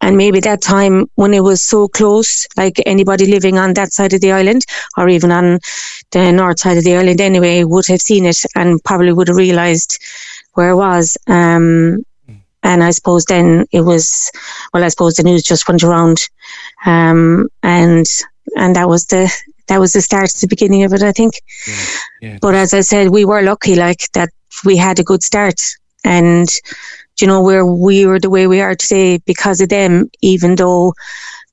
And 0.00 0.16
maybe 0.16 0.40
that 0.40 0.62
time 0.62 1.06
when 1.16 1.34
it 1.34 1.42
was 1.42 1.62
so 1.62 1.88
close, 1.88 2.46
like 2.56 2.80
anybody 2.86 3.26
living 3.26 3.58
on 3.58 3.74
that 3.74 3.92
side 3.92 4.12
of 4.12 4.20
the 4.20 4.32
island 4.32 4.64
or 4.96 5.08
even 5.08 5.32
on 5.32 5.58
the 6.12 6.32
north 6.32 6.60
side 6.60 6.78
of 6.78 6.84
the 6.84 6.96
island 6.96 7.20
anyway 7.20 7.64
would 7.64 7.86
have 7.86 8.00
seen 8.00 8.24
it 8.24 8.38
and 8.54 8.82
probably 8.84 9.12
would 9.12 9.28
have 9.28 9.36
realised 9.36 9.98
where 10.54 10.70
it 10.70 10.76
was. 10.76 11.16
Um, 11.26 12.04
and 12.62 12.82
I 12.82 12.90
suppose 12.90 13.24
then 13.24 13.66
it 13.72 13.82
was, 13.82 14.30
well, 14.72 14.84
I 14.84 14.88
suppose 14.88 15.14
the 15.14 15.22
news 15.22 15.42
just 15.42 15.68
went 15.68 15.82
around, 15.82 16.28
um, 16.86 17.48
and 17.62 18.06
and 18.56 18.76
that 18.76 18.88
was 18.88 19.06
the 19.06 19.32
that 19.68 19.78
was 19.78 19.92
the 19.92 20.00
start, 20.00 20.30
the 20.40 20.48
beginning 20.48 20.82
of 20.82 20.92
it, 20.92 21.02
I 21.02 21.12
think. 21.12 21.34
Yeah, 21.66 21.84
yeah. 22.20 22.38
But 22.40 22.54
as 22.54 22.74
I 22.74 22.80
said, 22.80 23.10
we 23.10 23.24
were 23.24 23.42
lucky, 23.42 23.76
like 23.76 24.10
that 24.14 24.30
we 24.64 24.76
had 24.76 24.98
a 24.98 25.04
good 25.04 25.22
start, 25.22 25.60
and 26.04 26.48
you 27.20 27.26
know 27.26 27.42
where 27.42 27.64
we 27.64 28.06
were 28.06 28.20
the 28.20 28.30
way 28.30 28.46
we 28.46 28.60
are 28.60 28.74
today 28.74 29.18
because 29.18 29.60
of 29.60 29.68
them. 29.68 30.10
Even 30.22 30.56
though 30.56 30.94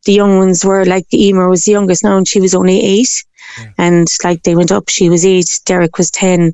the 0.05 0.13
young 0.13 0.37
ones 0.37 0.63
were 0.63 0.85
like 0.85 1.05
Emer 1.13 1.49
was 1.49 1.65
the 1.65 1.71
youngest 1.71 2.03
now, 2.03 2.17
and 2.17 2.27
she 2.27 2.39
was 2.39 2.55
only 2.55 2.79
eight, 2.81 3.23
yeah. 3.59 3.71
and 3.77 4.07
like 4.23 4.43
they 4.43 4.55
went 4.55 4.71
up, 4.71 4.89
she 4.89 5.09
was 5.09 5.25
eight, 5.25 5.59
Derek 5.65 5.97
was 5.97 6.11
ten. 6.11 6.53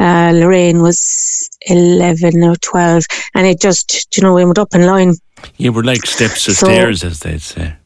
Uh, 0.00 0.32
Lorraine 0.34 0.82
was 0.82 1.48
11 1.68 2.42
or 2.42 2.56
12, 2.56 3.04
and 3.36 3.46
it 3.46 3.60
just, 3.60 4.16
you 4.16 4.22
know, 4.22 4.34
we 4.34 4.44
went 4.44 4.58
up 4.58 4.74
in 4.74 4.84
line. 4.84 5.14
You 5.58 5.72
were 5.72 5.84
like 5.84 6.04
steps 6.06 6.48
of 6.48 6.54
so, 6.56 6.66
stairs, 6.66 7.04
as 7.04 7.20
they'd 7.20 7.40
say 7.40 7.76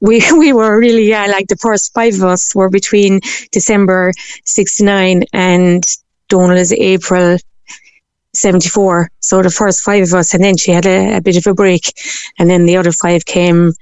we 0.00 0.22
we 0.38 0.52
were 0.52 0.78
really 0.78 1.08
yeah 1.08 1.26
like 1.26 1.48
the 1.48 1.56
first 1.56 1.92
five 1.92 2.14
of 2.14 2.24
us 2.24 2.54
were 2.54 2.70
between 2.70 3.20
December 3.52 4.12
'69 4.44 5.24
and 5.32 5.84
Donald's 6.28 6.72
April 6.72 7.38
74 8.36 9.10
so 9.20 9.42
the 9.42 9.50
first 9.50 9.80
five 9.80 10.02
of 10.02 10.14
us 10.14 10.34
and 10.34 10.42
then 10.42 10.56
she 10.56 10.70
had 10.70 10.86
a, 10.86 11.16
a 11.16 11.20
bit 11.20 11.36
of 11.36 11.46
a 11.46 11.54
break 11.54 11.92
and 12.38 12.48
then 12.50 12.66
the 12.66 12.76
other 12.76 12.92
five 12.92 13.24
came 13.24 13.72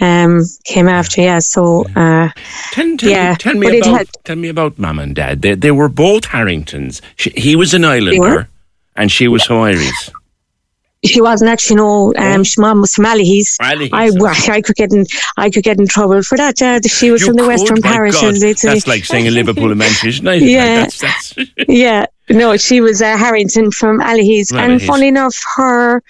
um, 0.00 0.42
came 0.64 0.88
after 0.88 1.20
yeah 1.22 1.40
so 1.40 1.84
uh, 1.96 2.28
tell, 2.70 2.96
tell 2.96 3.10
yeah 3.10 3.30
me, 3.30 3.36
tell 3.36 3.54
me 3.54 3.78
about 3.78 3.98
had, 3.98 4.08
tell 4.24 4.36
me 4.36 4.48
about 4.48 4.78
mum 4.78 4.98
and 4.98 5.16
dad 5.16 5.42
they, 5.42 5.54
they 5.54 5.72
were 5.72 5.88
both 5.88 6.26
Harringtons 6.26 7.02
she, 7.16 7.30
he 7.30 7.56
was 7.56 7.74
an 7.74 7.84
islander 7.84 8.48
and 8.94 9.10
she 9.10 9.26
was 9.28 9.48
yeah. 9.48 9.56
Irish 9.56 10.10
she 11.04 11.20
wasn't 11.20 11.50
actually 11.50 11.76
no. 11.76 12.12
Um, 12.16 12.42
she 12.42 12.60
mom 12.60 12.80
was 12.80 12.94
from 12.94 13.04
Allihies. 13.04 13.56
I, 13.60 14.10
I 14.52 14.60
could 14.60 14.76
get 14.76 14.92
in, 14.92 15.06
I 15.36 15.50
could 15.50 15.62
get 15.62 15.78
in 15.78 15.86
trouble 15.86 16.22
for 16.22 16.36
that. 16.36 16.60
Uh, 16.60 16.80
she 16.80 17.10
was 17.10 17.20
you 17.20 17.28
from 17.28 17.36
the 17.36 17.46
Western 17.46 17.80
parishes. 17.80 18.42
It's 18.42 18.62
that's 18.62 18.86
like 18.86 19.04
saying 19.04 19.28
a 19.28 19.30
Liverpool 19.30 19.70
and 19.70 19.78
Manchester 19.78 20.08
United. 20.08 20.48
Yeah, 20.48 20.74
that's, 20.82 21.00
that's 21.00 21.34
yeah. 21.68 22.06
No, 22.30 22.56
she 22.56 22.80
was 22.80 23.00
uh, 23.00 23.16
Harrington 23.16 23.70
from 23.70 24.00
Allihies, 24.00 24.52
and 24.52 24.80
funny 24.82 25.08
enough, 25.08 25.36
her 25.56 26.02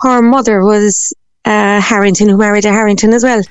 her 0.00 0.22
mother 0.22 0.64
was 0.64 1.12
uh, 1.44 1.80
Harrington, 1.80 2.28
who 2.28 2.36
married 2.36 2.64
a 2.64 2.70
Harrington 2.70 3.12
as 3.12 3.24
well. 3.24 3.42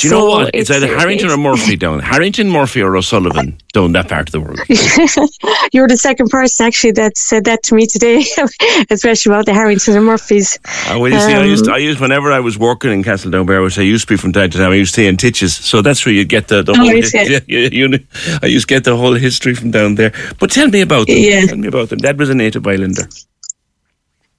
Do 0.00 0.08
you 0.08 0.12
so 0.12 0.18
know 0.18 0.30
what? 0.30 0.54
It's, 0.54 0.70
it's 0.70 0.82
either 0.82 0.86
Harrington 0.86 1.26
it's, 1.26 1.34
or 1.34 1.36
Murphy 1.36 1.76
down. 1.76 1.98
Harrington, 2.12 2.48
Murphy, 2.48 2.80
or 2.80 2.96
O'Sullivan 2.96 3.58
down 3.74 3.92
that 3.92 4.08
part 4.08 4.28
of 4.28 4.32
the 4.32 4.40
world. 4.40 4.58
You're 5.72 5.88
the 5.88 5.98
second 5.98 6.30
person 6.30 6.66
actually 6.66 6.92
that 6.92 7.18
said 7.18 7.44
that 7.44 7.62
to 7.64 7.74
me 7.74 7.86
today, 7.86 8.24
especially 8.90 9.30
about 9.30 9.44
the 9.44 9.52
Harrington 9.52 9.96
and 9.96 10.06
Murphys. 10.06 10.58
Uh, 10.64 10.98
well, 10.98 11.08
you 11.08 11.16
um, 11.16 11.20
see, 11.20 11.34
I 11.34 11.44
used, 11.44 11.68
um, 11.68 11.74
I 11.74 11.76
used 11.76 12.00
whenever 12.00 12.32
I 12.32 12.40
was 12.40 12.56
working 12.56 12.92
in 12.92 13.02
Castle 13.02 13.30
Castletownbere, 13.30 13.62
which 13.62 13.78
I 13.78 13.82
used 13.82 14.08
to 14.08 14.14
be 14.14 14.16
from 14.16 14.32
time 14.32 14.48
to 14.48 14.56
time. 14.56 14.72
I 14.72 14.76
used 14.76 14.94
to 14.94 15.02
stay 15.02 15.06
in 15.06 15.18
Titches, 15.18 15.54
so 15.54 15.82
that's 15.82 16.06
where 16.06 16.14
you 16.14 16.24
get 16.24 16.48
the, 16.48 16.62
the 16.62 16.72
oh, 16.72 16.76
whole. 16.76 16.86
Yeah, 16.86 17.40
you, 17.46 17.88
you, 17.90 17.98
I 18.42 18.46
used 18.46 18.68
to 18.68 18.74
get 18.74 18.84
the 18.84 18.96
whole 18.96 19.14
history 19.14 19.54
from 19.54 19.70
down 19.70 19.96
there. 19.96 20.14
But 20.38 20.50
tell 20.50 20.68
me 20.68 20.80
about 20.80 21.08
them. 21.08 21.18
Yeah. 21.18 21.44
Tell 21.44 21.58
me 21.58 21.68
about 21.68 21.90
them. 21.90 21.98
Dad 21.98 22.18
was 22.18 22.30
a 22.30 22.34
native 22.34 22.66
islander. 22.66 23.02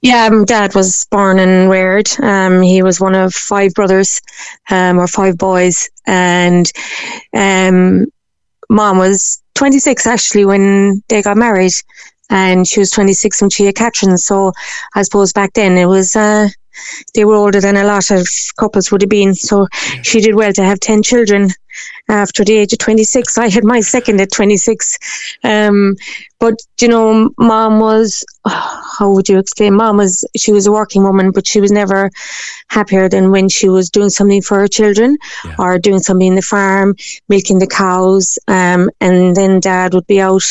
Yeah, 0.02 0.26
um, 0.26 0.44
dad 0.44 0.74
was 0.74 1.06
born 1.10 1.38
and 1.38 1.70
reared. 1.70 2.08
Um, 2.22 2.60
he 2.62 2.82
was 2.82 3.00
one 3.00 3.14
of 3.14 3.32
five 3.32 3.72
brothers, 3.74 4.20
um, 4.70 4.98
or 4.98 5.06
five 5.06 5.38
boys, 5.38 5.88
and 6.06 6.70
um, 7.34 8.06
mom 8.70 8.98
was 8.98 9.42
26 9.54 10.06
actually 10.06 10.44
when 10.46 11.02
they 11.08 11.22
got 11.22 11.36
married, 11.36 11.72
and 12.30 12.66
she 12.68 12.80
was 12.80 12.90
26 12.90 13.40
when 13.42 13.50
she 13.50 13.66
had 13.66 13.76
Catherine. 13.76 14.18
So 14.18 14.52
I 14.94 15.02
suppose 15.02 15.32
back 15.32 15.54
then 15.54 15.78
it 15.78 15.86
was 15.86 16.16
uh, 16.16 16.48
they 17.14 17.24
were 17.24 17.34
older 17.36 17.60
than 17.60 17.76
a 17.76 17.84
lot 17.84 18.10
of 18.10 18.26
couples 18.58 18.90
would 18.92 19.02
have 19.02 19.10
been. 19.10 19.34
So 19.34 19.66
she 20.02 20.20
did 20.20 20.34
well 20.36 20.52
to 20.54 20.64
have 20.64 20.80
10 20.80 21.02
children 21.02 21.50
after 22.08 22.44
the 22.44 22.54
age 22.58 22.72
of 22.72 22.78
26. 22.80 23.38
I 23.38 23.48
had 23.50 23.64
my 23.64 23.80
second 23.80 24.20
at 24.20 24.32
26. 24.32 24.98
Um, 25.44 25.96
but, 26.40 26.54
you 26.80 26.88
know, 26.88 27.30
mom 27.38 27.80
was, 27.80 28.24
how 28.98 29.10
would 29.12 29.28
you 29.28 29.38
explain? 29.38 29.74
Mom 29.74 29.96
was, 29.98 30.24
she 30.36 30.52
was 30.52 30.66
a 30.66 30.72
working 30.72 31.02
woman, 31.02 31.30
but 31.30 31.46
she 31.46 31.60
was 31.60 31.72
never 31.72 32.10
happier 32.68 33.08
than 33.08 33.30
when 33.30 33.48
she 33.48 33.68
was 33.68 33.90
doing 33.90 34.10
something 34.10 34.42
for 34.42 34.58
her 34.58 34.68
children 34.68 35.16
yeah. 35.44 35.54
or 35.58 35.78
doing 35.78 36.00
something 36.00 36.28
in 36.28 36.34
the 36.34 36.42
farm, 36.42 36.94
milking 37.28 37.58
the 37.58 37.66
cows. 37.66 38.38
Um, 38.48 38.90
and 39.00 39.34
then 39.36 39.60
dad 39.60 39.94
would 39.94 40.06
be 40.06 40.20
out 40.20 40.44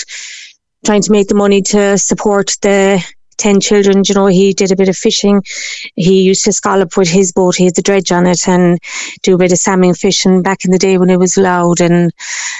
trying 0.85 1.01
to 1.03 1.11
make 1.11 1.27
the 1.27 1.35
money 1.35 1.61
to 1.61 1.97
support 1.97 2.57
the 2.61 3.03
10 3.37 3.59
children. 3.59 4.03
You 4.05 4.15
know, 4.15 4.27
he 4.27 4.53
did 4.53 4.71
a 4.71 4.75
bit 4.75 4.89
of 4.89 4.95
fishing. 4.95 5.43
He 5.95 6.21
used 6.21 6.45
to 6.45 6.53
scallop 6.53 6.95
with 6.95 7.09
his 7.09 7.31
boat. 7.31 7.55
He 7.55 7.65
had 7.65 7.75
the 7.75 7.81
dredge 7.81 8.11
on 8.11 8.27
it 8.27 8.47
and 8.47 8.79
do 9.23 9.35
a 9.35 9.37
bit 9.37 9.51
of 9.51 9.57
salmon 9.57 9.93
fishing 9.93 10.41
back 10.41 10.63
in 10.65 10.71
the 10.71 10.77
day 10.77 10.97
when 10.97 11.09
it 11.09 11.19
was 11.19 11.37
allowed. 11.37 11.81
And, 11.81 12.11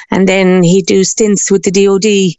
and 0.10 0.28
then 0.28 0.64
he'd 0.64 0.88
do 0.88 1.04
stints 1.04 1.52
with 1.52 1.64
the 1.64 1.72
DOD, 1.72 2.36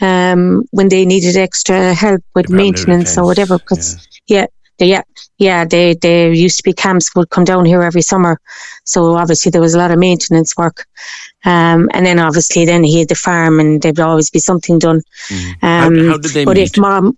um, 0.00 0.64
when 0.70 0.88
they 0.88 1.04
needed 1.04 1.36
extra 1.36 1.94
help 1.94 2.22
with 2.34 2.50
maintenance 2.50 3.16
or 3.18 3.24
whatever. 3.24 3.58
Because, 3.58 4.06
yeah. 4.26 4.40
yeah 4.40 4.46
yeah, 4.78 5.02
yeah, 5.38 5.64
they, 5.64 5.94
they 5.94 6.32
used 6.32 6.56
to 6.56 6.62
be 6.62 6.72
camps 6.72 7.14
would 7.14 7.30
come 7.30 7.44
down 7.44 7.64
here 7.64 7.82
every 7.82 8.02
summer. 8.02 8.40
So 8.84 9.14
obviously 9.14 9.50
there 9.50 9.60
was 9.60 9.74
a 9.74 9.78
lot 9.78 9.90
of 9.90 9.98
maintenance 9.98 10.56
work. 10.56 10.86
Um, 11.44 11.88
and 11.92 12.04
then 12.04 12.18
obviously 12.18 12.64
then 12.64 12.82
he 12.82 12.98
had 13.00 13.08
the 13.08 13.14
farm 13.14 13.60
and 13.60 13.80
there'd 13.80 14.00
always 14.00 14.30
be 14.30 14.38
something 14.38 14.78
done. 14.78 15.02
Mm. 15.28 15.50
Um, 15.62 15.98
how, 15.98 16.06
how, 16.12 16.18
did 16.18 16.32
they 16.32 16.44
but 16.44 16.56
meet? 16.56 16.70
if 16.70 16.78
mom, 16.78 17.16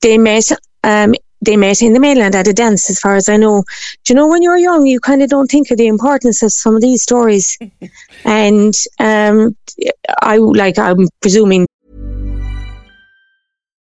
they 0.00 0.18
met 0.18 0.50
um, 0.82 1.14
they 1.40 1.56
met 1.56 1.82
in 1.82 1.92
the 1.92 2.00
mainland 2.00 2.34
at 2.34 2.48
a 2.48 2.52
dance, 2.52 2.90
as 2.90 2.98
far 2.98 3.16
as 3.16 3.28
I 3.28 3.36
know. 3.36 3.62
Do 4.04 4.12
you 4.12 4.14
know 4.14 4.26
when 4.26 4.42
you're 4.42 4.58
young, 4.58 4.86
you 4.86 5.00
kind 5.00 5.22
of 5.22 5.30
don't 5.30 5.50
think 5.50 5.70
of 5.70 5.78
the 5.78 5.86
importance 5.86 6.42
of 6.42 6.52
some 6.52 6.74
of 6.74 6.80
these 6.80 7.02
stories, 7.02 7.56
and 8.24 8.74
um, 8.98 9.56
I 10.20 10.38
like 10.38 10.78
I'm 10.78 11.08
presuming 11.20 11.66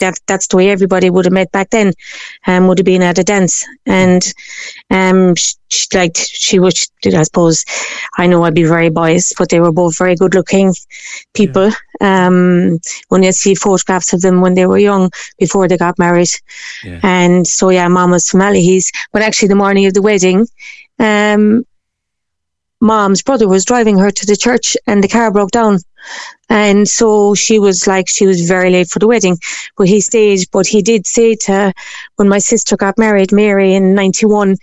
That, 0.00 0.18
that's 0.26 0.48
the 0.48 0.56
way 0.56 0.70
everybody 0.70 1.08
would 1.08 1.24
have 1.24 1.32
met 1.32 1.52
back 1.52 1.70
then, 1.70 1.92
um, 2.46 2.66
would 2.66 2.78
have 2.78 2.84
been 2.84 3.02
at 3.02 3.18
a 3.18 3.24
dance. 3.24 3.64
And, 3.86 4.22
um, 4.90 5.34
she, 5.36 5.54
she 5.68 5.86
like, 5.94 6.16
she 6.16 6.58
was, 6.58 6.90
I 7.06 7.22
suppose, 7.22 7.64
I 8.18 8.26
know 8.26 8.42
I'd 8.42 8.54
be 8.54 8.64
very 8.64 8.90
biased, 8.90 9.34
but 9.38 9.48
they 9.48 9.60
were 9.60 9.72
both 9.72 9.96
very 9.96 10.16
good 10.16 10.34
looking 10.34 10.74
people. 11.34 11.70
Yeah. 12.00 12.26
Um, 12.26 12.78
when 13.08 13.22
you 13.22 13.32
see 13.32 13.54
photographs 13.54 14.12
of 14.12 14.22
them 14.22 14.40
when 14.40 14.54
they 14.54 14.66
were 14.66 14.78
young, 14.78 15.10
before 15.38 15.68
they 15.68 15.76
got 15.76 15.98
married. 15.98 16.30
Yeah. 16.82 17.00
And 17.02 17.46
so, 17.46 17.70
yeah, 17.70 17.88
mom 17.88 18.10
was 18.10 18.28
from 18.28 18.40
Allihies. 18.40 18.90
But 19.12 19.22
actually, 19.22 19.48
the 19.48 19.54
morning 19.54 19.86
of 19.86 19.94
the 19.94 20.02
wedding, 20.02 20.46
um, 20.98 21.64
mom's 22.80 23.22
brother 23.22 23.48
was 23.48 23.64
driving 23.64 23.98
her 23.98 24.10
to 24.10 24.26
the 24.26 24.36
church 24.36 24.76
and 24.86 25.02
the 25.02 25.08
car 25.08 25.30
broke 25.30 25.50
down. 25.50 25.78
And 26.48 26.88
so 26.88 27.34
she 27.34 27.58
was 27.58 27.86
like, 27.86 28.08
she 28.08 28.26
was 28.26 28.48
very 28.48 28.70
late 28.70 28.88
for 28.88 28.98
the 28.98 29.06
wedding, 29.06 29.38
but 29.76 29.86
he 29.86 30.00
stayed. 30.00 30.46
But 30.50 30.66
he 30.66 30.82
did 30.82 31.06
say 31.06 31.36
to 31.46 31.72
when 32.16 32.28
my 32.28 32.38
sister 32.38 32.76
got 32.76 32.98
married, 32.98 33.32
Mary 33.32 33.74
in 33.74 33.94
91, 33.94 34.56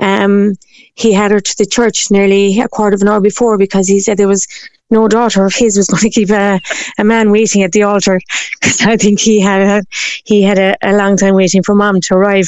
um, 0.00 0.54
he 0.94 1.12
had 1.12 1.30
her 1.30 1.40
to 1.40 1.56
the 1.56 1.64
church 1.64 2.10
nearly 2.10 2.60
a 2.60 2.68
quarter 2.68 2.94
of 2.94 3.02
an 3.02 3.08
hour 3.08 3.20
before 3.20 3.56
because 3.56 3.88
he 3.88 4.00
said 4.00 4.18
there 4.18 4.28
was 4.28 4.46
no 4.90 5.06
daughter 5.08 5.46
of 5.46 5.54
his 5.54 5.76
was 5.76 5.86
going 5.86 6.00
to 6.02 6.10
keep 6.10 6.30
a, 6.30 6.60
a 6.98 7.04
man 7.04 7.30
waiting 7.30 7.62
at 7.62 7.72
the 7.72 7.84
altar 7.84 8.20
because 8.60 8.82
I 8.82 8.96
think 8.96 9.20
he 9.20 9.40
had 9.40 9.62
a, 9.62 9.84
he 10.24 10.42
had 10.42 10.58
a, 10.58 10.76
a, 10.82 10.92
long 10.96 11.16
time 11.16 11.34
waiting 11.34 11.62
for 11.62 11.74
mom 11.74 12.00
to 12.02 12.14
arrive. 12.14 12.46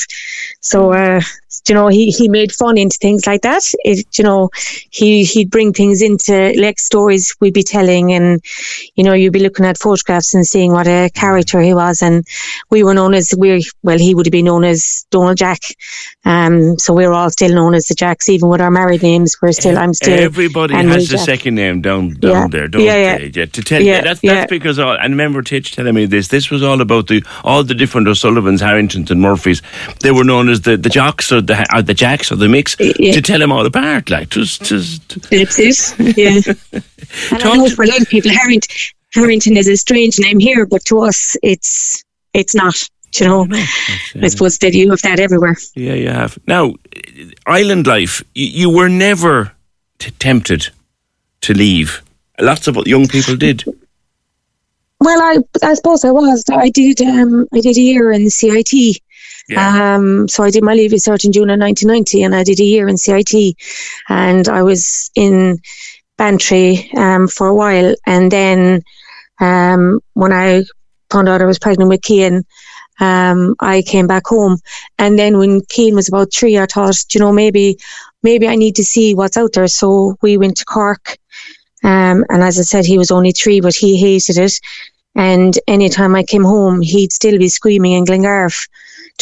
So, 0.60 0.92
uh, 0.92 1.20
you 1.68 1.74
know, 1.74 1.88
he, 1.88 2.10
he 2.10 2.28
made 2.28 2.52
fun 2.52 2.78
into 2.78 2.96
things 3.00 3.26
like 3.26 3.42
that. 3.42 3.62
It, 3.84 4.18
you 4.18 4.24
know, 4.24 4.50
he, 4.90 5.24
he'd 5.24 5.50
bring 5.50 5.72
things 5.72 6.02
into 6.02 6.52
like 6.56 6.78
stories 6.78 7.34
we'd 7.40 7.54
be 7.54 7.62
telling 7.62 8.12
and, 8.12 8.42
you 8.94 9.04
know, 9.04 9.12
you'd 9.12 9.32
be 9.32 9.38
looking 9.38 9.66
at 9.66 9.78
photographs 9.78 10.34
and 10.34 10.46
seeing 10.46 10.72
what 10.72 10.86
a 10.86 11.10
character 11.14 11.60
he 11.60 11.74
was. 11.74 12.02
And 12.02 12.26
we 12.70 12.82
were 12.82 12.94
known 12.94 13.14
as, 13.14 13.34
we 13.36 13.64
well, 13.82 13.98
he 13.98 14.14
would 14.14 14.26
have 14.26 14.32
been 14.32 14.46
known 14.46 14.64
as 14.64 15.06
Donald 15.10 15.36
Jack. 15.36 15.60
Um, 16.24 16.78
so 16.78 16.94
we 16.94 17.06
we're 17.06 17.12
all 17.12 17.30
still 17.30 17.54
known 17.54 17.74
as 17.74 17.86
the 17.86 17.94
Jacks, 17.94 18.28
even 18.28 18.48
with 18.48 18.60
our 18.60 18.70
married 18.70 19.02
names. 19.02 19.36
We're 19.40 19.52
still, 19.52 19.78
I'm 19.78 19.94
still. 19.94 20.18
Everybody 20.18 20.74
has 20.74 21.12
a 21.12 21.18
second 21.18 21.54
name 21.54 21.80
down, 21.80 22.14
down 22.14 22.32
yeah. 22.32 22.46
there, 22.48 22.68
don't 22.68 22.82
yeah, 22.82 23.18
they? 23.18 23.30
Yeah. 23.34 23.46
To 23.46 23.62
tell 23.62 23.82
yeah, 23.82 24.00
that's, 24.00 24.20
that's 24.20 24.50
because 24.50 24.78
all, 24.78 24.96
I 24.96 25.04
remember 25.04 25.42
Titch 25.42 25.72
telling 25.72 25.94
me 25.94 26.06
this. 26.06 26.28
This 26.28 26.50
was 26.50 26.62
all 26.62 26.80
about 26.80 27.08
the, 27.08 27.24
all 27.44 27.64
the 27.64 27.74
different 27.74 28.08
O'Sullivans, 28.08 28.60
Harringtons 28.60 29.10
and 29.10 29.20
Murphys. 29.20 29.62
They 30.00 30.10
were 30.10 30.24
known 30.24 30.48
as 30.48 30.62
the, 30.62 30.76
the 30.76 30.88
jocks 30.88 31.32
or 31.32 31.40
the, 31.40 31.51
or 31.74 31.82
the 31.82 31.94
jacks 31.94 32.30
or 32.32 32.36
the 32.36 32.48
mix 32.48 32.76
to 32.76 33.22
tell 33.22 33.38
them 33.38 33.52
all 33.52 33.66
apart. 33.66 34.10
Like, 34.10 34.30
just, 34.30 34.64
just. 34.64 35.16
Ellipses, 35.32 35.94
yeah. 36.16 36.40
and 36.46 36.58
I 37.32 37.56
know 37.56 37.68
for 37.70 37.84
a 37.84 37.88
lot 37.88 38.00
of 38.00 38.08
people, 38.08 38.30
Harrington, 38.30 38.74
Harrington 39.14 39.56
is 39.56 39.68
a 39.68 39.76
strange 39.76 40.18
name 40.18 40.38
here, 40.38 40.66
but 40.66 40.84
to 40.86 41.00
us, 41.00 41.36
it's, 41.42 42.02
it's 42.32 42.54
not 42.54 42.88
you 43.20 43.26
know, 43.26 43.46
I, 43.50 43.66
I 44.22 44.28
suppose 44.28 44.58
that 44.58 44.72
you 44.72 44.90
have 44.90 45.02
that 45.02 45.20
everywhere. 45.20 45.56
Yeah, 45.74 45.94
you 45.94 46.08
have. 46.08 46.38
Now, 46.46 46.74
island 47.46 47.86
life, 47.86 48.22
you, 48.34 48.46
you 48.46 48.70
were 48.70 48.88
never 48.88 49.52
t- 49.98 50.10
tempted 50.12 50.70
to 51.42 51.54
leave. 51.54 52.02
Lots 52.40 52.66
of 52.68 52.76
what 52.76 52.86
young 52.86 53.06
people 53.08 53.36
did. 53.36 53.64
Well, 55.00 55.20
I 55.20 55.38
I 55.62 55.74
suppose 55.74 56.04
I 56.04 56.10
was. 56.10 56.44
I 56.50 56.70
did 56.70 57.02
um 57.02 57.46
I 57.52 57.60
did 57.60 57.76
a 57.76 57.80
year 57.80 58.12
in 58.12 58.24
the 58.24 58.30
CIT. 58.30 59.02
Yeah. 59.48 59.94
Um, 59.96 60.28
so 60.28 60.44
I 60.44 60.50
did 60.50 60.64
my 60.64 60.74
leaving 60.74 60.98
cert 60.98 61.24
in 61.24 61.32
June 61.32 61.50
of 61.50 61.58
1990, 61.58 62.22
and 62.22 62.34
I 62.34 62.44
did 62.44 62.60
a 62.60 62.64
year 62.64 62.88
in 62.88 62.96
CIT, 62.96 63.56
and 64.08 64.48
I 64.48 64.62
was 64.62 65.10
in 65.14 65.58
Bantry 66.16 66.90
um, 66.96 67.28
for 67.28 67.48
a 67.48 67.54
while, 67.54 67.94
and 68.06 68.30
then 68.30 68.82
um, 69.40 70.00
when 70.14 70.32
I 70.32 70.64
found 71.10 71.28
out 71.28 71.42
I 71.42 71.46
was 71.46 71.58
pregnant 71.58 71.88
with 71.88 72.04
Cian, 72.04 72.44
um, 73.00 73.54
I 73.60 73.82
came 73.82 74.06
back 74.06 74.26
home. 74.26 74.58
And 74.98 75.18
then 75.18 75.38
when 75.38 75.62
Cian 75.70 75.94
was 75.94 76.08
about 76.08 76.32
three, 76.32 76.58
I 76.58 76.66
thought, 76.66 76.96
you 77.14 77.20
know, 77.20 77.32
maybe, 77.32 77.78
maybe 78.22 78.46
I 78.46 78.56
need 78.56 78.76
to 78.76 78.84
see 78.84 79.14
what's 79.14 79.36
out 79.36 79.52
there. 79.52 79.68
So 79.68 80.16
we 80.22 80.36
went 80.38 80.56
to 80.58 80.64
Cork. 80.64 81.16
Um, 81.84 82.24
and 82.28 82.42
as 82.42 82.58
I 82.58 82.62
said, 82.62 82.84
he 82.84 82.98
was 82.98 83.10
only 83.10 83.32
three, 83.32 83.60
but 83.60 83.74
he 83.74 83.98
hated 83.98 84.38
it. 84.38 84.60
And 85.14 85.58
anytime 85.66 86.14
I 86.14 86.22
came 86.22 86.44
home, 86.44 86.80
he'd 86.80 87.12
still 87.12 87.38
be 87.38 87.48
screaming 87.48 87.92
in 87.92 88.04
Glengarriff 88.04 88.68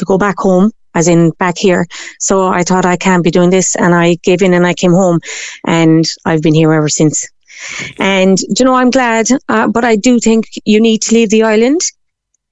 to 0.01 0.05
go 0.05 0.19
back 0.19 0.39
home, 0.39 0.73
as 0.95 1.07
in 1.09 1.31
back 1.39 1.57
here. 1.57 1.87
So 2.19 2.49
I 2.49 2.65
thought 2.65 2.85
I 2.85 2.97
can't 2.97 3.25
be 3.25 3.31
doing 3.31 3.51
this. 3.51 3.77
And 3.77 3.95
I 3.95 4.17
gave 4.23 4.43
in 4.43 4.55
and 4.55 4.67
I 4.67 4.75
came 4.75 4.93
home 4.93 5.21
and 5.65 6.05
I've 6.25 6.43
been 6.43 6.55
here 6.55 6.73
ever 6.73 6.89
since. 6.89 7.27
And, 7.99 8.39
you 8.59 8.65
know, 8.65 8.75
I'm 8.75 8.91
glad, 8.91 9.29
uh, 9.49 9.69
but 9.69 9.85
I 9.85 9.97
do 9.97 10.19
think 10.19 10.47
you 10.65 10.81
need 10.81 11.03
to 11.03 11.15
leave 11.15 11.31
the 11.31 11.43
island 11.43 11.81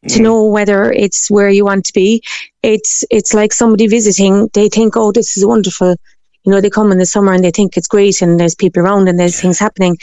to 0.08 0.18
mm. 0.18 0.22
know 0.22 0.44
whether 0.44 0.92
it's 0.92 1.30
where 1.30 1.48
you 1.48 1.64
want 1.64 1.84
to 1.86 1.92
be. 1.92 2.22
It's 2.62 3.04
it's 3.10 3.34
like 3.34 3.52
somebody 3.52 3.86
visiting. 3.86 4.48
They 4.52 4.68
think, 4.68 4.96
oh, 4.96 5.12
this 5.12 5.36
is 5.36 5.46
wonderful. 5.46 5.96
You 6.44 6.52
know, 6.52 6.60
they 6.60 6.70
come 6.70 6.92
in 6.92 6.98
the 6.98 7.06
summer 7.06 7.32
and 7.32 7.42
they 7.42 7.50
think 7.50 7.76
it's 7.76 7.88
great, 7.88 8.22
and 8.22 8.38
there's 8.38 8.54
people 8.54 8.82
around 8.82 9.08
and 9.08 9.18
there's 9.18 9.40
things 9.40 9.58
happening. 9.58 9.96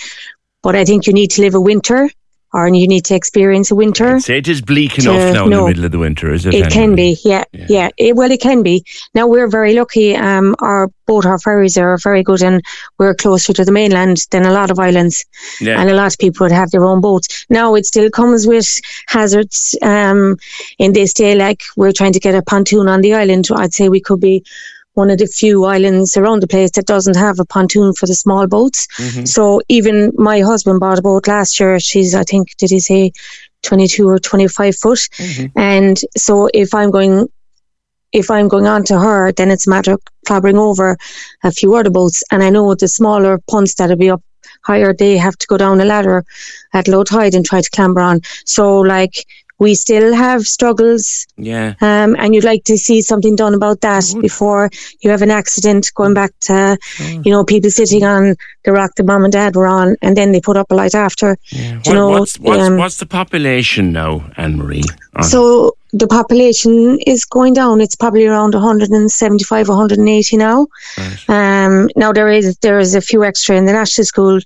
But 0.63 0.75
I 0.75 0.86
think 0.86 1.05
you 1.05 1.13
need 1.13 1.31
to 1.31 1.41
live 1.41 1.55
a 1.55 1.62
winter 1.62 2.10
or 2.53 2.67
you 2.67 2.88
need 2.88 3.05
to 3.05 3.15
experience 3.15 3.71
a 3.71 3.75
winter. 3.75 4.19
say 4.19 4.38
it 4.38 4.47
is 4.47 4.62
bleak 4.62 4.97
enough 4.97 5.34
now 5.34 5.43
in 5.45 5.49
the 5.51 5.65
middle 5.65 5.86
of 5.86 5.91
the 5.91 5.99
winter, 5.99 6.34
is 6.34 6.45
it? 6.45 6.53
It 6.53 6.71
can 6.71 6.95
be, 6.95 7.17
yeah, 7.23 7.43
yeah. 7.51 7.65
yeah. 7.69 7.89
It, 7.97 8.15
well, 8.15 8.31
it 8.31 8.41
can 8.41 8.63
be. 8.63 8.86
Now 9.13 9.27
we're 9.27 9.47
very 9.47 9.73
lucky. 9.73 10.15
Um, 10.15 10.55
our 10.60 10.89
both 11.05 11.25
our 11.25 11.38
ferries 11.38 11.77
are 11.77 11.97
very 11.97 12.23
good, 12.23 12.41
and 12.41 12.63
we're 12.97 13.13
closer 13.13 13.53
to 13.53 13.65
the 13.65 13.71
mainland 13.71 14.25
than 14.31 14.45
a 14.45 14.51
lot 14.51 14.71
of 14.71 14.79
islands, 14.79 15.25
yeah. 15.60 15.79
and 15.79 15.89
a 15.89 15.93
lot 15.93 16.13
of 16.13 16.19
people 16.19 16.45
would 16.45 16.51
have 16.51 16.71
their 16.71 16.86
own 16.86 17.01
boats. 17.01 17.45
Now 17.49 17.75
it 17.75 17.86
still 17.86 18.10
comes 18.10 18.47
with 18.47 18.79
hazards. 19.08 19.77
Um, 19.81 20.38
in 20.79 20.93
this 20.93 21.13
day, 21.13 21.36
like 21.36 21.62
we're 21.75 21.91
trying 21.91 22.13
to 22.13 22.19
get 22.19 22.36
a 22.36 22.41
pontoon 22.41 22.88
on 22.88 23.01
the 23.01 23.13
island. 23.13 23.47
I'd 23.53 23.73
say 23.73 23.89
we 23.89 24.01
could 24.01 24.21
be 24.21 24.43
one 24.95 25.12
of 25.12 25.19
the 25.19 25.27
few 25.27 25.65
islands 25.65 26.17
around 26.17 26.41
the 26.41 26.47
place 26.47 26.71
that 26.71 26.86
doesn't 26.86 27.15
have 27.15 27.39
a 27.39 27.45
pontoon 27.45 27.93
for 27.93 28.08
the 28.08 28.15
small 28.15 28.47
boats. 28.47 28.88
Mm-hmm. 28.97 29.25
So 29.25 29.62
even 29.69 30.12
my 30.15 30.39
husband 30.39 30.79
bought 30.79 30.99
a 30.99 31.01
boat 31.01 31.27
last 31.27 31.60
year. 31.60 31.79
She's, 31.79 32.15
I 32.15 32.23
think, 32.23 32.55
did 32.58 32.71
he 32.71 32.79
say 32.79 33.12
22 33.63 34.08
or 34.08 34.19
25 34.19 34.75
foot? 34.75 34.97
Mm-hmm. 34.97 35.60
And 35.60 35.99
so 36.17 36.49
if 36.53 36.73
I'm 36.73 36.91
going, 36.91 37.27
if 38.12 38.31
I'm 38.31 38.47
going 38.47 38.67
on 38.67 38.84
to 38.86 38.99
her, 38.99 39.31
then 39.34 39.51
it's 39.51 39.67
a 39.67 39.69
matter 39.69 39.93
of 39.93 40.01
clobbering 40.25 40.58
over 40.58 40.97
a 41.43 41.51
few 41.51 41.75
other 41.75 41.89
boats. 41.89 42.23
And 42.31 42.41
I 42.41 42.49
know 42.49 42.73
the 42.73 42.88
smaller 42.88 43.39
punts 43.49 43.75
that'll 43.75 43.97
be 43.97 44.10
up 44.10 44.23
higher, 44.65 44.93
they 44.93 45.17
have 45.17 45.38
to 45.38 45.47
go 45.47 45.58
down 45.58 45.81
a 45.81 45.86
ladder 45.86 46.25
at 46.73 46.88
low 46.88 47.03
tide 47.03 47.36
and 47.36 47.45
try 47.45 47.62
to 47.62 47.69
clamber 47.71 48.01
on. 48.01 48.21
So 48.45 48.79
like 48.79 49.25
we 49.59 49.75
still 49.75 50.13
have 50.13 50.41
struggles. 50.43 51.25
Yeah. 51.37 51.75
Um, 51.81 52.15
and 52.19 52.35
you'd 52.35 52.43
like 52.43 52.63
to 52.65 52.77
see 52.77 53.01
something 53.01 53.35
done 53.35 53.53
about 53.53 53.81
that 53.81 54.03
before 54.21 54.69
you 55.01 55.09
have 55.09 55.21
an 55.21 55.31
accident 55.31 55.91
going 55.95 56.13
back 56.13 56.31
to, 56.41 56.77
you 56.99 57.31
know, 57.31 57.43
people 57.43 57.69
sitting 57.69 58.03
on 58.03 58.35
the 58.63 58.71
rock 58.71 58.91
the 58.95 59.03
mom 59.03 59.23
and 59.23 59.33
dad 59.33 59.55
were 59.55 59.67
on 59.67 59.95
and 60.01 60.17
then 60.17 60.31
they 60.31 60.41
put 60.41 60.57
up 60.57 60.71
a 60.71 60.75
light 60.75 60.95
after. 60.95 61.37
Yeah. 61.51 61.77
What, 61.77 61.87
you 61.87 61.93
know, 61.93 62.09
what's, 62.09 62.39
what's, 62.39 62.61
um, 62.61 62.77
what's 62.77 62.97
the 62.97 63.05
population 63.05 63.91
now, 63.91 64.29
Ann 64.37 64.57
Marie? 64.57 64.83
So 65.21 65.77
the 65.93 66.07
population 66.07 66.99
is 67.07 67.23
going 67.23 67.53
down. 67.53 67.79
It's 67.79 67.95
probably 67.95 68.25
around 68.25 68.53
175, 68.53 69.69
180 69.69 70.37
now. 70.37 70.67
Right. 70.97 71.29
Um, 71.29 71.89
now 71.95 72.11
there 72.11 72.29
is 72.29 72.57
there 72.57 72.79
is 72.79 72.95
a 72.95 73.01
few 73.01 73.23
extra 73.23 73.55
in 73.55 73.65
the 73.65 73.71
national 73.71 74.05
school 74.05 74.39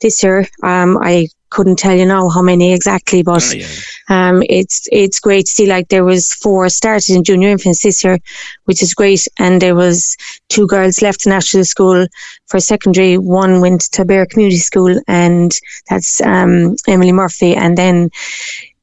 this 0.00 0.22
year. 0.22 0.48
Um, 0.62 0.96
I 1.02 1.28
couldn't 1.54 1.78
tell 1.78 1.96
you 1.96 2.06
now 2.06 2.28
how 2.28 2.42
many 2.42 2.72
exactly, 2.72 3.22
but 3.22 3.44
oh, 3.50 3.54
yeah. 3.54 3.68
um, 4.08 4.42
it's 4.48 4.88
it's 4.90 5.20
great 5.20 5.46
to 5.46 5.52
see. 5.52 5.66
Like 5.66 5.88
there 5.88 6.04
was 6.04 6.32
four 6.42 6.68
started 6.68 7.14
in 7.14 7.24
junior 7.24 7.50
infants 7.50 7.82
this 7.82 8.02
year, 8.04 8.18
which 8.64 8.82
is 8.82 8.94
great, 8.94 9.28
and 9.38 9.62
there 9.62 9.76
was 9.76 10.16
two 10.48 10.66
girls 10.66 11.00
left 11.00 11.26
national 11.26 11.64
school 11.64 12.06
for 12.48 12.60
secondary. 12.60 13.16
One 13.18 13.60
went 13.60 13.82
to 13.92 14.04
Bear 14.04 14.26
Community 14.26 14.58
School, 14.58 15.00
and 15.06 15.50
that's 15.88 16.20
um, 16.20 16.76
Emily 16.88 17.12
Murphy, 17.12 17.54
and 17.54 17.78
then 17.78 18.10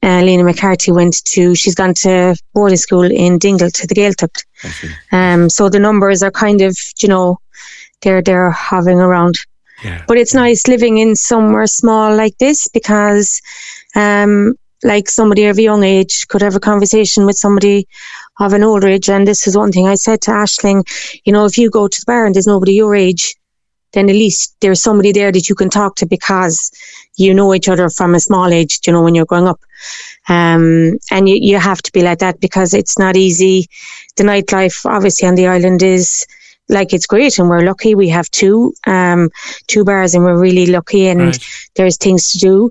uh, 0.02 0.22
Lena 0.22 0.44
McCarthy 0.44 0.92
went 0.92 1.24
to, 1.24 1.54
she's 1.54 1.74
gone 1.76 1.94
to 1.94 2.34
boarding 2.54 2.76
school 2.76 3.08
in 3.10 3.38
Dingle 3.38 3.70
to 3.70 3.86
the 3.86 3.94
Gaeltacht. 3.94 4.44
Um, 5.12 5.48
so 5.48 5.68
the 5.68 5.78
numbers 5.78 6.22
are 6.22 6.30
kind 6.30 6.60
of, 6.60 6.76
you 7.02 7.08
know, 7.08 7.38
they're, 8.00 8.22
they're 8.22 8.50
having 8.50 8.98
around. 8.98 9.36
But 10.06 10.18
it's 10.18 10.34
nice 10.34 10.66
living 10.68 10.98
in 10.98 11.16
somewhere 11.16 11.66
small 11.66 12.14
like 12.14 12.38
this 12.38 12.68
because, 12.68 13.40
um, 13.94 14.54
like 14.84 15.08
somebody 15.08 15.46
of 15.46 15.58
a 15.58 15.62
young 15.62 15.84
age 15.84 16.26
could 16.28 16.42
have 16.42 16.56
a 16.56 16.60
conversation 16.60 17.24
with 17.24 17.36
somebody 17.36 17.86
of 18.40 18.52
an 18.52 18.64
older 18.64 18.88
age. 18.88 19.08
And 19.08 19.26
this 19.26 19.46
is 19.46 19.56
one 19.56 19.70
thing 19.70 19.86
I 19.86 19.94
said 19.94 20.20
to 20.22 20.32
Ashling, 20.32 20.84
you 21.24 21.32
know, 21.32 21.44
if 21.44 21.56
you 21.56 21.70
go 21.70 21.86
to 21.86 22.00
the 22.00 22.04
bar 22.06 22.26
and 22.26 22.34
there's 22.34 22.46
nobody 22.46 22.74
your 22.74 22.94
age, 22.94 23.36
then 23.92 24.08
at 24.08 24.16
least 24.16 24.56
there's 24.60 24.82
somebody 24.82 25.12
there 25.12 25.30
that 25.30 25.48
you 25.48 25.54
can 25.54 25.70
talk 25.70 25.96
to 25.96 26.06
because 26.06 26.70
you 27.16 27.34
know 27.34 27.54
each 27.54 27.68
other 27.68 27.90
from 27.90 28.14
a 28.14 28.20
small 28.20 28.52
age, 28.52 28.80
you 28.86 28.92
know, 28.92 29.02
when 29.02 29.14
you're 29.14 29.26
growing 29.26 29.46
up. 29.46 29.60
Um, 30.28 30.98
and 31.10 31.28
you, 31.28 31.36
you 31.40 31.58
have 31.58 31.82
to 31.82 31.92
be 31.92 32.02
like 32.02 32.18
that 32.20 32.40
because 32.40 32.74
it's 32.74 32.98
not 32.98 33.16
easy. 33.16 33.66
The 34.16 34.24
nightlife, 34.24 34.86
obviously, 34.86 35.28
on 35.28 35.34
the 35.34 35.46
island 35.46 35.82
is 35.82 36.26
like 36.72 36.92
it's 36.92 37.06
great 37.06 37.38
and 37.38 37.48
we're 37.48 37.62
lucky. 37.64 37.94
We 37.94 38.08
have 38.08 38.30
two, 38.30 38.74
um, 38.86 39.30
two 39.68 39.84
bars 39.84 40.14
and 40.14 40.24
we're 40.24 40.38
really 40.40 40.66
lucky 40.66 41.08
and 41.08 41.20
Right. 41.20 41.46
there's 41.76 41.96
things 41.96 42.30
to 42.32 42.38
do. 42.38 42.70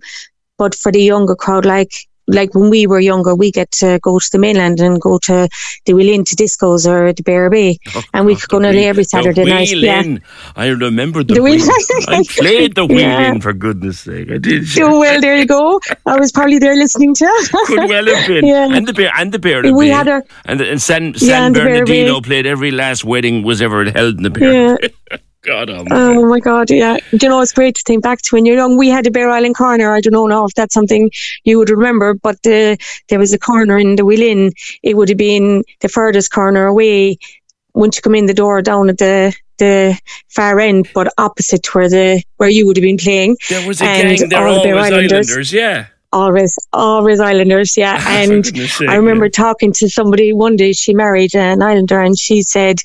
But 0.57 0.75
for 0.75 0.91
the 0.91 1.01
younger 1.01 1.35
crowd, 1.35 1.65
like, 1.65 1.91
like 2.31 2.55
when 2.55 2.69
we 2.69 2.87
were 2.87 2.99
younger, 2.99 3.35
we 3.35 3.51
get 3.51 3.69
to 3.83 3.99
go 4.01 4.17
to 4.19 4.29
the 4.31 4.39
mainland 4.39 4.79
and 4.79 4.99
go 5.01 5.17
to 5.19 5.47
the 5.85 5.93
Wheel 5.93 6.09
Inn 6.13 6.23
to 6.25 6.35
discos 6.35 6.87
or 6.87 7.13
the 7.13 7.23
Bear 7.23 7.49
Bay, 7.49 7.77
and 8.13 8.25
we 8.25 8.35
could 8.35 8.49
go 8.49 8.59
nearly 8.59 8.85
every 8.85 9.03
Saturday 9.03 9.43
the 9.43 9.49
night. 9.49 9.69
Wheel 9.71 9.83
Yeah. 9.83 10.17
I 10.55 10.67
remember 10.69 11.23
the, 11.23 11.35
The 11.35 11.41
wheel. 11.41 11.61
I 12.07 12.23
played 12.29 12.75
the 12.75 12.85
wheel 12.85 12.99
Yeah. 12.99 13.31
in 13.31 13.41
for 13.41 13.53
goodness 13.53 13.99
sake. 13.99 14.31
I 14.31 14.37
did. 14.37 14.67
So 14.67 14.99
well, 14.99 15.19
there 15.21 15.37
you 15.37 15.45
go. 15.45 15.79
I 16.05 16.17
was 16.19 16.31
probably 16.31 16.59
there 16.59 16.75
listening 16.75 17.13
to. 17.15 17.25
Could 17.67 17.89
well 17.89 18.05
have 18.05 18.27
been. 18.27 18.45
Yeah. 18.45 18.67
And 18.71 18.87
the 18.87 18.93
bear 18.93 19.11
and 19.17 19.31
the 19.31 19.39
bear. 19.39 19.61
We 19.73 19.87
Bay. 19.87 19.89
had 19.89 20.07
a- 20.07 20.23
and 20.45 20.61
and 20.61 20.81
San 20.81 21.13
San 21.15 21.27
Yeah, 21.29 21.49
the 21.49 21.59
Bernardino 21.59 22.21
played 22.21 22.45
every 22.45 22.71
last 22.71 23.03
wedding 23.05 23.43
was 23.43 23.61
ever 23.61 23.89
held 23.91 24.17
in 24.17 24.23
the 24.23 24.29
bear. 24.29 24.79
Yeah. 24.81 25.17
God 25.41 25.69
almighty. 25.69 25.95
Oh 25.95 26.27
my 26.27 26.39
God, 26.39 26.69
yeah. 26.69 26.97
Do 27.11 27.17
you 27.21 27.29
know, 27.29 27.41
it's 27.41 27.53
great 27.53 27.75
to 27.75 27.83
think 27.85 28.03
back 28.03 28.21
to 28.21 28.35
when 28.35 28.45
you're 28.45 28.57
young. 28.57 28.77
We 28.77 28.89
had 28.89 29.07
a 29.07 29.11
Bere 29.11 29.29
Island 29.29 29.55
corner. 29.55 29.93
I 29.93 30.01
don't 30.01 30.13
know 30.13 30.27
now 30.27 30.45
if 30.45 30.53
that's 30.53 30.73
something 30.73 31.09
you 31.43 31.57
would 31.57 31.69
remember, 31.69 32.13
but 32.13 32.41
the, 32.43 32.77
there 33.09 33.19
was 33.19 33.33
a 33.33 33.39
corner 33.39 33.77
in 33.77 33.95
the 33.95 34.05
Wheel 34.05 34.21
Inn. 34.21 34.51
It 34.83 34.97
would 34.97 35.09
have 35.09 35.17
been 35.17 35.63
the 35.79 35.89
furthest 35.89 36.31
corner 36.31 36.67
away 36.67 37.17
once 37.73 37.95
you 37.95 38.01
come 38.01 38.15
in 38.15 38.27
the 38.27 38.33
door 38.33 38.61
down 38.61 38.89
at 38.89 38.99
the, 38.99 39.35
the 39.57 39.99
far 40.29 40.59
end, 40.59 40.89
but 40.93 41.11
opposite 41.17 41.73
where 41.73 41.89
the, 41.89 42.23
where 42.37 42.49
you 42.49 42.67
would 42.67 42.77
have 42.77 42.83
been 42.83 42.97
playing. 42.97 43.37
there 43.49 43.67
was 43.67 43.81
a 43.81 43.85
and 43.85 44.17
gang. 44.19 44.29
They're 44.29 44.47
all 44.47 44.55
the 44.55 44.63
Bere 44.63 44.77
Islanders. 44.77 45.29
Islanders. 45.29 45.53
Yeah. 45.53 45.87
Always, 46.13 46.59
always 46.73 47.21
Islanders, 47.21 47.77
yeah. 47.77 47.95
Ah, 47.97 48.17
and 48.17 48.45
sake, 48.45 48.89
I 48.89 48.95
remember 48.95 49.29
talking 49.29 49.71
to 49.71 49.89
somebody 49.89 50.33
one 50.33 50.57
day. 50.57 50.73
She 50.73 50.93
married 50.93 51.33
an 51.33 51.61
Islander, 51.61 52.01
and 52.01 52.19
she 52.19 52.41
said 52.41 52.79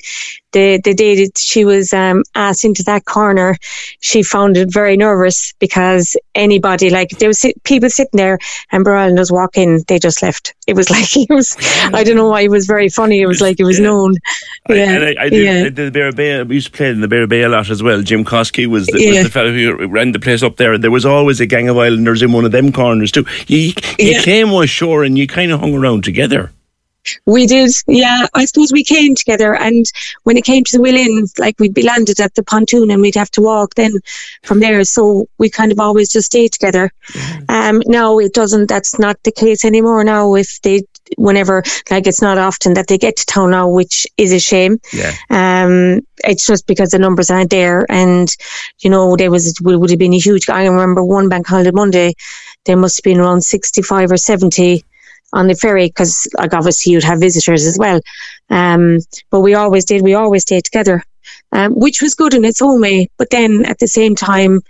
the 0.53 0.79
the 0.83 0.93
day 0.93 1.15
that 1.25 1.37
she 1.37 1.65
was 1.65 1.93
um, 1.93 2.23
asked 2.35 2.63
into 2.65 2.83
that 2.83 3.05
corner, 3.05 3.57
she 3.99 4.23
found 4.23 4.57
it 4.57 4.71
very 4.71 4.95
nervous 4.97 5.53
because 5.59 6.15
anybody 6.35 6.89
like 6.89 7.09
there 7.19 7.27
was 7.29 7.45
people 7.63 7.89
sitting 7.89 8.17
there, 8.17 8.39
and 8.71 8.83
Bear 8.83 9.13
was 9.13 9.31
walking, 9.31 9.83
they 9.87 9.99
just 9.99 10.21
left. 10.21 10.53
It 10.67 10.75
was 10.75 10.89
like 10.95 11.15
it 11.15 11.29
was. 11.29 11.55
I 11.93 12.03
don't 12.03 12.15
know 12.15 12.29
why 12.29 12.41
it 12.41 12.51
was 12.51 12.65
very 12.65 12.89
funny. 12.89 13.21
It 13.21 13.27
was 13.27 13.41
like 13.41 13.59
it 13.59 13.65
was 13.65 13.79
known. 13.79 14.15
I, 14.69 14.73
Yeah, 14.73 14.91
and 14.91 15.03
I, 15.03 15.15
I, 15.25 15.29
did, 15.29 15.45
yeah. 15.45 15.59
I 15.59 15.69
did 15.69 15.75
the 15.75 15.91
Bear 15.91 16.11
Bay. 16.11 16.43
We 16.43 16.55
used 16.55 16.71
to 16.71 16.77
play 16.77 16.89
in 16.89 17.01
the 17.01 17.07
Bear 17.07 17.27
Bay 17.27 17.43
a 17.43 17.49
lot 17.49 17.69
as 17.69 17.83
well. 17.83 18.01
Jim 18.01 18.23
Koski 18.23 18.67
was 18.67 18.87
the, 18.87 19.01
Yeah. 19.01 19.09
was 19.15 19.23
the 19.23 19.29
fellow 19.31 19.51
who 19.51 19.87
ran 19.87 20.11
the 20.11 20.19
place 20.19 20.43
up 20.43 20.57
there, 20.57 20.73
and 20.73 20.83
there 20.83 20.91
was 20.91 21.05
always 21.05 21.39
a 21.39 21.45
gang 21.45 21.69
of 21.69 21.77
Islanders 21.77 22.21
in 22.21 22.31
one 22.31 22.45
of 22.45 22.51
them 22.51 22.71
corners 22.71 23.11
too. 23.11 23.25
You, 23.47 23.57
you 23.57 23.73
Yeah. 23.99 24.21
came 24.21 24.49
ashore 24.51 25.03
and 25.03 25.17
you 25.17 25.27
kind 25.27 25.51
of 25.51 25.59
hung 25.59 25.75
around 25.75 26.03
together. 26.03 26.51
We 27.25 27.45
did, 27.45 27.71
yeah. 27.87 28.27
I 28.33 28.45
suppose 28.45 28.71
we 28.71 28.83
came 28.83 29.15
together, 29.15 29.55
and 29.55 29.85
when 30.23 30.37
it 30.37 30.45
came 30.45 30.63
to 30.63 30.77
the 30.77 30.83
Inn, 30.87 31.27
like 31.37 31.59
we'd 31.59 31.73
be 31.73 31.83
landed 31.83 32.19
at 32.19 32.35
the 32.35 32.43
pontoon, 32.43 32.91
and 32.91 33.01
we'd 33.01 33.15
have 33.15 33.31
to 33.31 33.41
walk 33.41 33.75
then 33.75 33.93
from 34.43 34.59
there. 34.59 34.83
So 34.83 35.27
we 35.37 35.49
kind 35.49 35.71
of 35.71 35.79
always 35.79 36.11
just 36.11 36.27
stayed 36.27 36.51
together. 36.51 36.91
Um, 37.49 37.81
now 37.85 38.19
it 38.19 38.33
doesn't. 38.33 38.67
That's 38.67 38.99
not 38.99 39.21
the 39.23 39.31
case 39.31 39.65
anymore. 39.65 40.03
Now, 40.03 40.35
if 40.35 40.61
they, 40.61 40.83
whenever, 41.17 41.63
like 41.89 42.07
it's 42.07 42.21
not 42.21 42.37
often 42.37 42.73
that 42.73 42.87
they 42.87 42.97
get 42.97 43.17
to 43.17 43.25
town 43.25 43.51
now, 43.51 43.69
which 43.69 44.07
is 44.17 44.31
a 44.31 44.39
shame. 44.39 44.79
Yeah. 44.93 45.13
Um, 45.29 46.01
it's 46.23 46.47
just 46.47 46.65
because 46.67 46.89
the 46.91 46.99
numbers 46.99 47.29
aren't 47.29 47.51
there, 47.51 47.85
and 47.89 48.29
you 48.79 48.89
know 48.89 49.15
there 49.15 49.31
was 49.31 49.47
it 49.47 49.61
would 49.61 49.89
have 49.89 49.99
been 49.99 50.13
a 50.13 50.19
huge. 50.19 50.49
I 50.49 50.65
remember 50.65 51.03
one 51.03 51.29
bank 51.29 51.47
holiday 51.47 51.71
Monday, 51.71 52.13
there 52.65 52.77
must 52.77 52.97
have 52.97 53.03
been 53.03 53.19
around 53.19 53.41
sixty-five 53.41 54.11
or 54.11 54.17
seventy 54.17 54.83
on 55.33 55.47
the 55.47 55.55
ferry 55.55 55.87
because 55.87 56.27
like 56.37 56.53
obviously 56.53 56.93
you'd 56.93 57.03
have 57.03 57.19
visitors 57.19 57.65
as 57.65 57.77
well. 57.77 57.99
Um, 58.49 58.99
but 59.29 59.41
we 59.41 59.53
always 59.53 59.85
did. 59.85 60.01
We 60.01 60.13
always 60.13 60.43
stayed 60.43 60.65
together, 60.65 61.03
um, 61.51 61.73
which 61.73 62.01
was 62.01 62.15
good 62.15 62.33
in 62.33 62.45
its 62.45 62.61
own 62.61 62.81
way. 62.81 63.09
But 63.17 63.29
then 63.29 63.65
at 63.65 63.79
the 63.79 63.87
same 63.87 64.15
time, 64.15 64.61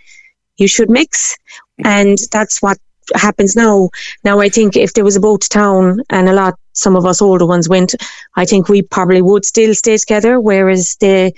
you 0.58 0.68
should 0.68 0.90
mix, 0.90 1.38
and 1.84 2.18
that's 2.32 2.62
what 2.62 2.78
happens 3.16 3.56
now. 3.56 3.90
Now 4.24 4.40
I 4.40 4.50
think 4.50 4.76
if 4.76 4.94
there 4.94 5.06
was 5.06 5.16
a 5.16 5.22
boat 5.22 5.42
to 5.42 5.50
town 5.50 6.02
and 6.10 6.28
a 6.28 6.34
lot, 6.34 6.56
some 6.74 6.96
of 6.96 7.06
us 7.06 7.22
older 7.22 7.46
ones 7.46 7.70
went, 7.70 7.96
I 8.36 8.46
think 8.46 8.68
we 8.68 8.82
probably 8.82 9.22
would 9.22 9.46
still 9.46 9.74
stay 9.76 9.98
together. 9.98 10.40
Whereas 10.40 10.98
the 11.00 11.32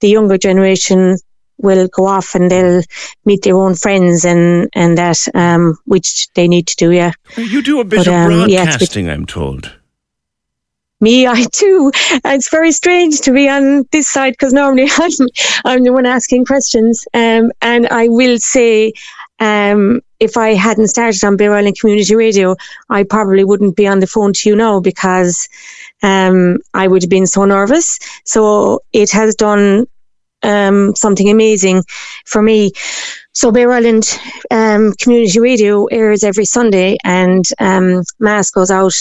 the 0.00 0.08
younger 0.08 0.38
generation 0.38 1.18
will 1.58 1.88
go 1.88 2.06
off 2.06 2.34
and 2.34 2.50
they'll 2.50 2.82
meet 3.24 3.42
their 3.42 3.56
own 3.56 3.74
friends 3.74 4.24
and 4.24 4.68
and 4.74 4.98
that 4.98 5.26
um, 5.34 5.76
which 5.86 6.28
they 6.34 6.48
need 6.48 6.66
to 6.68 6.76
do. 6.76 6.90
Yeah. 6.90 7.12
You 7.36 7.62
do 7.62 7.80
a 7.80 7.84
bit 7.84 7.98
But, 8.00 8.08
of 8.08 8.14
um, 8.14 8.48
yeah, 8.48 8.64
it's 8.64 8.76
a 8.76 8.78
bit- 8.78 8.78
broadcasting, 8.78 9.08
I'm 9.10 9.26
told. 9.26 9.72
Me, 11.00 11.26
I 11.36 11.44
too. 11.52 11.92
It's 12.24 12.48
very 12.50 12.72
strange 12.72 13.20
to 13.22 13.32
be 13.32 13.48
on 13.48 13.84
this 13.92 14.08
side 14.08 14.32
because 14.34 14.52
normally 14.52 14.88
I'm, 14.98 15.12
I'm 15.64 15.82
the 15.84 15.92
one 15.92 16.06
asking 16.06 16.44
questions. 16.46 17.06
Um, 17.12 17.52
and 17.60 17.86
I 17.88 18.08
will 18.08 18.38
say, 18.38 18.92
um, 19.40 20.00
if 20.20 20.36
I 20.36 20.54
hadn't 20.54 20.88
started 20.88 21.22
on 21.24 21.36
Bere 21.36 21.54
Island 21.54 21.78
Community 21.78 22.14
Radio, 22.14 22.56
I 22.88 23.02
probably 23.02 23.44
wouldn't 23.44 23.76
be 23.76 23.86
on 23.86 24.00
the 24.00 24.06
phone 24.06 24.32
to 24.32 24.48
you 24.48 24.56
now 24.56 24.80
because 24.80 25.46
um, 26.02 26.58
I 26.72 26.88
would 26.88 27.02
have 27.02 27.10
been 27.10 27.26
so 27.26 27.44
nervous. 27.44 27.98
So 28.24 28.80
it 28.92 29.10
has 29.10 29.34
done 29.34 29.86
um, 30.44 30.94
something 30.94 31.28
amazing 31.30 31.82
for 32.26 32.42
me. 32.42 32.70
So 33.32 33.50
Bere 33.50 33.72
Island 33.72 34.18
um, 34.50 34.92
Community 35.00 35.40
Radio 35.40 35.86
airs 35.86 36.22
every 36.22 36.44
Sunday, 36.44 36.96
and 37.02 37.44
um, 37.58 38.02
Mass 38.20 38.50
goes 38.50 38.70
out. 38.70 38.94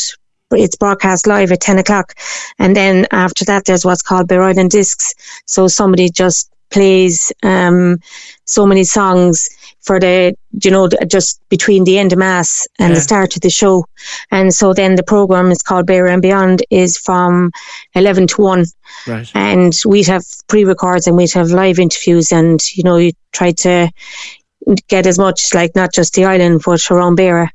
It's 0.51 0.75
broadcast 0.75 1.27
live 1.27 1.51
at 1.51 1.61
ten 1.61 1.79
o'clock, 1.79 2.13
and 2.59 2.75
then 2.75 3.07
after 3.11 3.45
that, 3.45 3.65
there's 3.65 3.85
what's 3.85 4.01
called 4.01 4.27
Bere 4.27 4.43
Island 4.43 4.71
Discs. 4.71 5.13
So 5.45 5.67
somebody 5.67 6.09
just 6.09 6.49
plays 6.69 7.31
um, 7.43 7.99
so 8.45 8.65
many 8.65 8.83
songs 8.83 9.47
for 9.83 9.99
the 9.99 10.35
you 10.63 10.71
know 10.71 10.87
just 11.07 11.39
between 11.49 11.83
the 11.83 11.97
end 11.97 12.13
of 12.13 12.19
mass 12.19 12.67
and 12.79 12.89
Yeah. 12.89 12.95
the 12.95 13.01
start 13.01 13.35
of 13.35 13.41
the 13.41 13.49
show, 13.49 13.85
and 14.31 14.53
so 14.53 14.73
then 14.73 14.95
the 14.95 15.03
program 15.03 15.51
is 15.51 15.61
called 15.61 15.85
Bere 15.85 16.07
and 16.07 16.21
Beyond 16.21 16.63
is 16.69 16.97
from 16.97 17.51
eleven 17.93 18.27
to 18.27 18.41
one 18.41 18.65
Right. 19.07 19.29
and 19.35 19.73
we'd 19.85 20.07
have 20.07 20.23
pre-records 20.47 21.07
and 21.07 21.17
we'd 21.17 21.33
have 21.33 21.49
live 21.51 21.79
interviews 21.79 22.31
and 22.31 22.59
you 22.75 22.83
know 22.83 22.97
you 22.97 23.11
try 23.31 23.51
to 23.51 23.89
get 24.87 25.05
as 25.05 25.19
much 25.19 25.53
like 25.53 25.75
not 25.75 25.91
just 25.93 26.13
the 26.13 26.23
island 26.23 26.61
but 26.65 26.89
around 26.89 27.17
Beara 27.17 27.49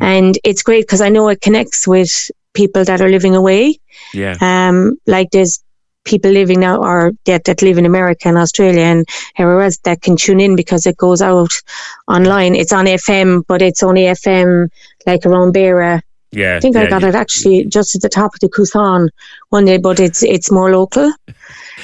and 0.00 0.38
it's 0.44 0.62
great 0.62 0.82
because 0.86 1.00
I 1.00 1.08
know 1.08 1.28
it 1.28 1.40
connects 1.40 1.88
with 1.88 2.30
people 2.52 2.84
that 2.84 3.00
are 3.00 3.08
living 3.08 3.34
away 3.34 3.80
Yeah. 4.12 4.36
um 4.40 4.96
like 5.08 5.30
there's 5.32 5.63
people 6.04 6.30
living 6.30 6.60
now 6.60 6.76
or 6.82 7.12
that, 7.24 7.44
that 7.44 7.62
live 7.62 7.78
in 7.78 7.86
America 7.86 8.28
and 8.28 8.38
Australia 8.38 8.82
and 8.82 9.06
everywhere 9.38 9.64
else 9.64 9.78
that 9.84 10.02
can 10.02 10.16
tune 10.16 10.40
in 10.40 10.54
because 10.56 10.86
it 10.86 10.96
goes 10.96 11.22
out 11.22 11.50
online 12.08 12.54
it's 12.54 12.72
on 12.72 12.84
FM 12.86 13.42
but 13.46 13.62
it's 13.62 13.82
only 13.82 14.02
FM 14.02 14.68
like 15.06 15.24
around 15.26 15.54
Beara 15.54 16.00
Yeah. 16.32 16.56
I 16.56 16.60
think 16.60 16.74
yeah, 16.74 16.82
I 16.82 16.86
got 16.88 17.02
yeah. 17.02 17.08
it 17.10 17.14
actually 17.14 17.64
just 17.66 17.94
at 17.94 18.02
the 18.02 18.08
top 18.08 18.34
of 18.34 18.40
the 18.40 18.48
Kusan 18.48 19.08
one 19.50 19.64
day, 19.64 19.78
but 19.78 20.00
it's 20.00 20.22
it's 20.22 20.50
more 20.50 20.70
local. 20.72 21.12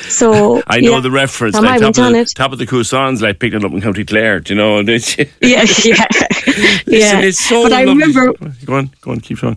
So 0.08 0.62
I 0.66 0.80
know 0.80 0.94
yeah. 0.96 1.00
the 1.00 1.10
reference. 1.10 1.54
I 1.56 1.60
Like 1.60 1.70
haven't 1.80 1.94
top, 1.94 2.06
of 2.06 2.12
the, 2.12 2.18
it. 2.20 2.32
top 2.34 2.52
of 2.52 2.58
the 2.58 2.66
Cousins, 2.66 3.22
like 3.22 3.38
picking 3.38 3.60
it 3.60 3.64
up 3.64 3.72
in 3.72 3.80
County 3.80 4.04
Clare. 4.04 4.40
Do 4.40 4.52
you 4.54 4.58
know? 4.60 4.80
Listen, 4.90 5.26
Yeah, 5.40 5.64
yeah, 5.84 5.94
yeah. 6.86 7.20
it's 7.28 7.38
so 7.38 7.62
but 7.62 7.72
I 7.72 7.82
remember, 7.82 8.32
Go 8.64 8.74
on, 8.74 8.90
go 9.00 9.12
on, 9.12 9.20
keep 9.20 9.42
on. 9.44 9.56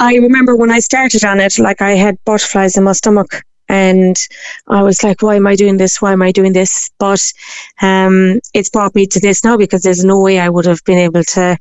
I 0.00 0.14
remember 0.16 0.56
when 0.56 0.70
I 0.72 0.80
started 0.80 1.24
on 1.24 1.38
it, 1.38 1.56
like 1.58 1.80
I 1.80 1.92
had 1.92 2.18
butterflies 2.24 2.76
in 2.76 2.82
my 2.84 2.92
stomach, 2.94 3.42
and 3.72 4.18
I 4.68 4.82
was 4.82 5.02
like, 5.02 5.22
"Why 5.22 5.36
am 5.36 5.46
I 5.46 5.56
doing 5.56 5.78
this? 5.78 6.00
Why 6.02 6.12
am 6.12 6.22
I 6.22 6.30
doing 6.30 6.52
this?" 6.52 6.90
But 6.98 7.24
um, 7.80 8.40
it's 8.52 8.68
brought 8.68 8.94
me 8.94 9.06
to 9.06 9.18
this 9.18 9.42
now 9.42 9.56
because 9.56 9.82
there's 9.82 10.04
no 10.04 10.20
way 10.20 10.38
I 10.38 10.50
would 10.50 10.66
have 10.66 10.84
been 10.84 10.98
able 10.98 11.24
to 11.24 11.58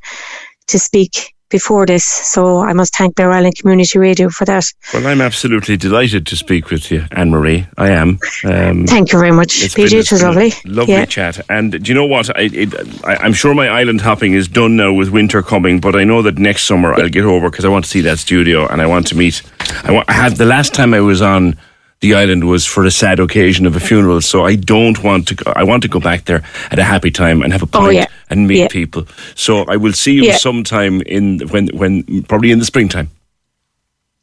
to 0.68 0.80
speak 0.80 1.34
before 1.50 1.86
this. 1.86 2.04
So 2.04 2.60
I 2.60 2.74
must 2.74 2.96
thank 2.96 3.16
Bere 3.16 3.32
Island 3.32 3.58
Community 3.58 3.98
Radio 3.98 4.30
for 4.30 4.46
that. 4.46 4.66
Well, 4.94 5.08
I'm 5.08 5.22
absolutely 5.22 5.78
delighted 5.78 6.26
to 6.28 6.36
speak 6.36 6.70
with 6.70 6.92
you, 6.92 7.06
Ann 7.12 7.30
Marie. 7.30 7.68
I 7.78 7.92
am. 7.92 8.20
Um, 8.44 8.88
thank 8.88 9.14
you 9.14 9.20
very 9.20 9.32
much, 9.32 9.50
PJ. 9.50 9.76
Been, 9.76 10.00
it 10.00 10.12
was 10.12 10.24
lovely. 10.24 10.54
Lovely 10.66 10.96
yeah. 10.96 11.06
chat. 11.06 11.40
And 11.50 11.72
do 11.72 11.92
you 11.92 11.94
know 11.94 12.06
what? 12.06 12.36
I, 12.36 12.50
it, 12.52 12.74
I, 13.06 13.26
am 13.26 13.34
sure 13.34 13.54
my 13.54 13.68
island 13.68 14.02
hopping 14.02 14.34
is 14.34 14.48
done 14.48 14.76
now 14.76 14.92
with 14.92 15.10
winter 15.10 15.42
coming, 15.42 15.80
but 15.80 15.96
I 15.96 16.04
know 16.04 16.22
that 16.22 16.38
next 16.38 16.66
summer 16.66 16.94
I'll 16.94 17.10
get 17.10 17.26
over 17.26 17.50
because 17.50 17.66
I 17.66 17.70
want 17.70 17.86
to 17.86 17.92
see 17.92 18.02
that 18.02 18.20
studio 18.20 18.68
and 18.68 18.82
I 18.82 18.88
want 18.88 19.08
to 19.08 19.16
meet. 19.16 19.44
I, 19.84 19.92
want, 19.92 20.10
I 20.10 20.14
had 20.14 20.38
the 20.38 20.46
last 20.46 20.74
time 20.74 20.94
I 20.94 21.02
was 21.02 21.22
on 21.22 21.58
the 22.02 22.16
island 22.16 22.48
was 22.48 22.66
for 22.66 22.84
a 22.84 22.92
sad 22.92 23.20
occasion 23.20 23.66
of 23.66 23.76
a 23.76 23.80
funeral. 23.80 24.22
So 24.22 24.44
I 24.44 24.56
don't 24.56 25.02
want 25.04 25.28
to. 25.30 25.36
Go, 25.36 25.54
I 25.56 25.64
want 25.64 25.84
to 25.84 25.90
go 25.90 26.00
back 26.00 26.26
there 26.26 26.44
at 26.72 26.80
a 26.80 26.84
happy 26.84 27.12
time 27.12 27.42
and 27.42 27.54
have 27.54 27.64
a 27.64 27.68
pint 27.68 27.86
oh, 27.86 27.90
yeah. 27.90 28.08
and 28.30 28.48
meet 28.48 28.60
yeah. 28.60 28.68
people. 28.68 29.08
So 29.36 29.64
I 29.66 29.78
will 29.78 29.94
see 29.94 30.14
you 30.14 30.24
yeah. 30.24 30.38
sometime 30.38 31.02
in 31.02 31.40
when 31.50 31.70
when 31.70 32.24
probably 32.24 32.52
in 32.52 32.60
the 32.60 32.66
springtime. 32.66 33.10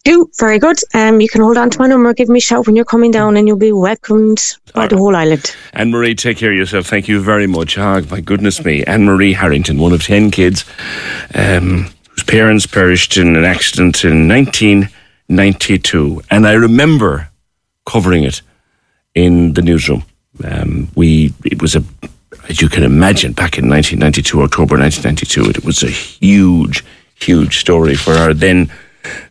Do 0.05 0.31
very 0.39 0.59
good. 0.59 0.79
Um, 0.95 1.21
you 1.21 1.29
can 1.29 1.43
hold 1.43 1.59
on 1.59 1.71
to 1.71 1.79
my 1.79 1.87
number. 1.87 2.15
Give 2.15 2.29
me 2.29 2.39
a 2.39 2.41
shout 2.41 2.67
when 2.67 2.77
you're 2.77 2.85
coming 2.85 3.11
down, 3.11 3.37
and 3.37 3.47
you'll 3.47 3.59
be 3.59 3.73
welcomed 3.73 4.57
by 4.75 4.87
the 4.87 4.97
whole 4.97 5.15
island. 5.15 5.55
Ann 5.73 5.91
Marie, 5.91 6.15
take 6.15 6.39
care 6.39 6.51
of 6.51 6.57
yourself. 6.57 6.87
Thank 6.87 7.09
you 7.09 7.21
very 7.21 7.47
much. 7.47 7.77
Oh, 7.77 8.01
my 8.11 8.21
goodness 8.21 8.65
me, 8.65 8.85
Ann 8.85 9.05
Marie 9.05 9.35
Harrington, 9.35 9.79
one 9.79 9.93
of 9.93 10.03
ten 10.03 10.31
kids, 10.31 10.65
um, 11.35 11.89
whose 12.11 12.25
parents 12.25 12.67
perished 12.67 13.17
in 13.17 13.37
an 13.37 13.45
accident 13.45 14.05
in 14.05 14.29
1992, 14.29 16.23
and 16.31 16.47
I 16.47 16.53
remember 16.53 17.28
covering 17.89 18.25
it 18.25 18.43
in 19.15 19.55
the 19.55 19.63
newsroom. 19.63 20.05
Um, 20.45 20.89
we 20.95 21.33
it 21.45 21.61
was 21.63 21.75
a 21.75 21.83
as 22.49 22.61
you 22.61 22.69
can 22.69 22.85
imagine 22.85 23.33
back 23.33 23.59
in 23.59 23.69
1992 23.69 24.43
October 24.43 24.79
1992 24.79 25.51
it 25.51 25.65
was 25.65 25.83
a 25.83 25.91
huge 25.91 26.85
huge 27.15 27.59
story 27.59 27.95
for 27.95 28.13
our 28.13 28.35
then 28.35 28.71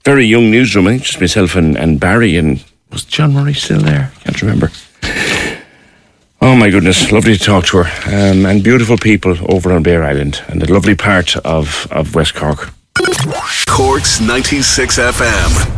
very 0.04 0.26
young 0.26 0.50
newsroom. 0.50 0.88
I 0.88 0.92
think 0.92 1.04
just 1.04 1.22
myself 1.22 1.56
and, 1.56 1.78
and 1.78 2.00
Barry 2.00 2.36
and 2.38 2.64
was 2.92 3.06
John 3.06 3.34
Murray 3.34 3.54
still 3.54 3.82
there? 3.82 4.12
I 4.16 4.20
can't 4.24 4.42
remember. 4.42 4.72
Oh 6.42 6.56
my 6.56 6.70
goodness. 6.70 7.12
Lovely 7.12 7.38
to 7.38 7.44
talk 7.44 7.66
to 7.68 7.84
her. 7.84 7.90
Um, 8.06 8.46
and 8.46 8.64
beautiful 8.64 8.98
people 8.98 9.36
over 9.54 9.72
on 9.74 9.84
Bere 9.84 10.04
Island 10.04 10.42
and 10.48 10.64
a 10.64 10.74
lovely 10.74 10.96
part 10.96 11.36
of, 11.38 11.88
of 11.92 12.16
West 12.16 12.36
Cork. 12.36 12.72
Cork's 13.68 14.20
96 14.22 14.98
FM 14.98 15.78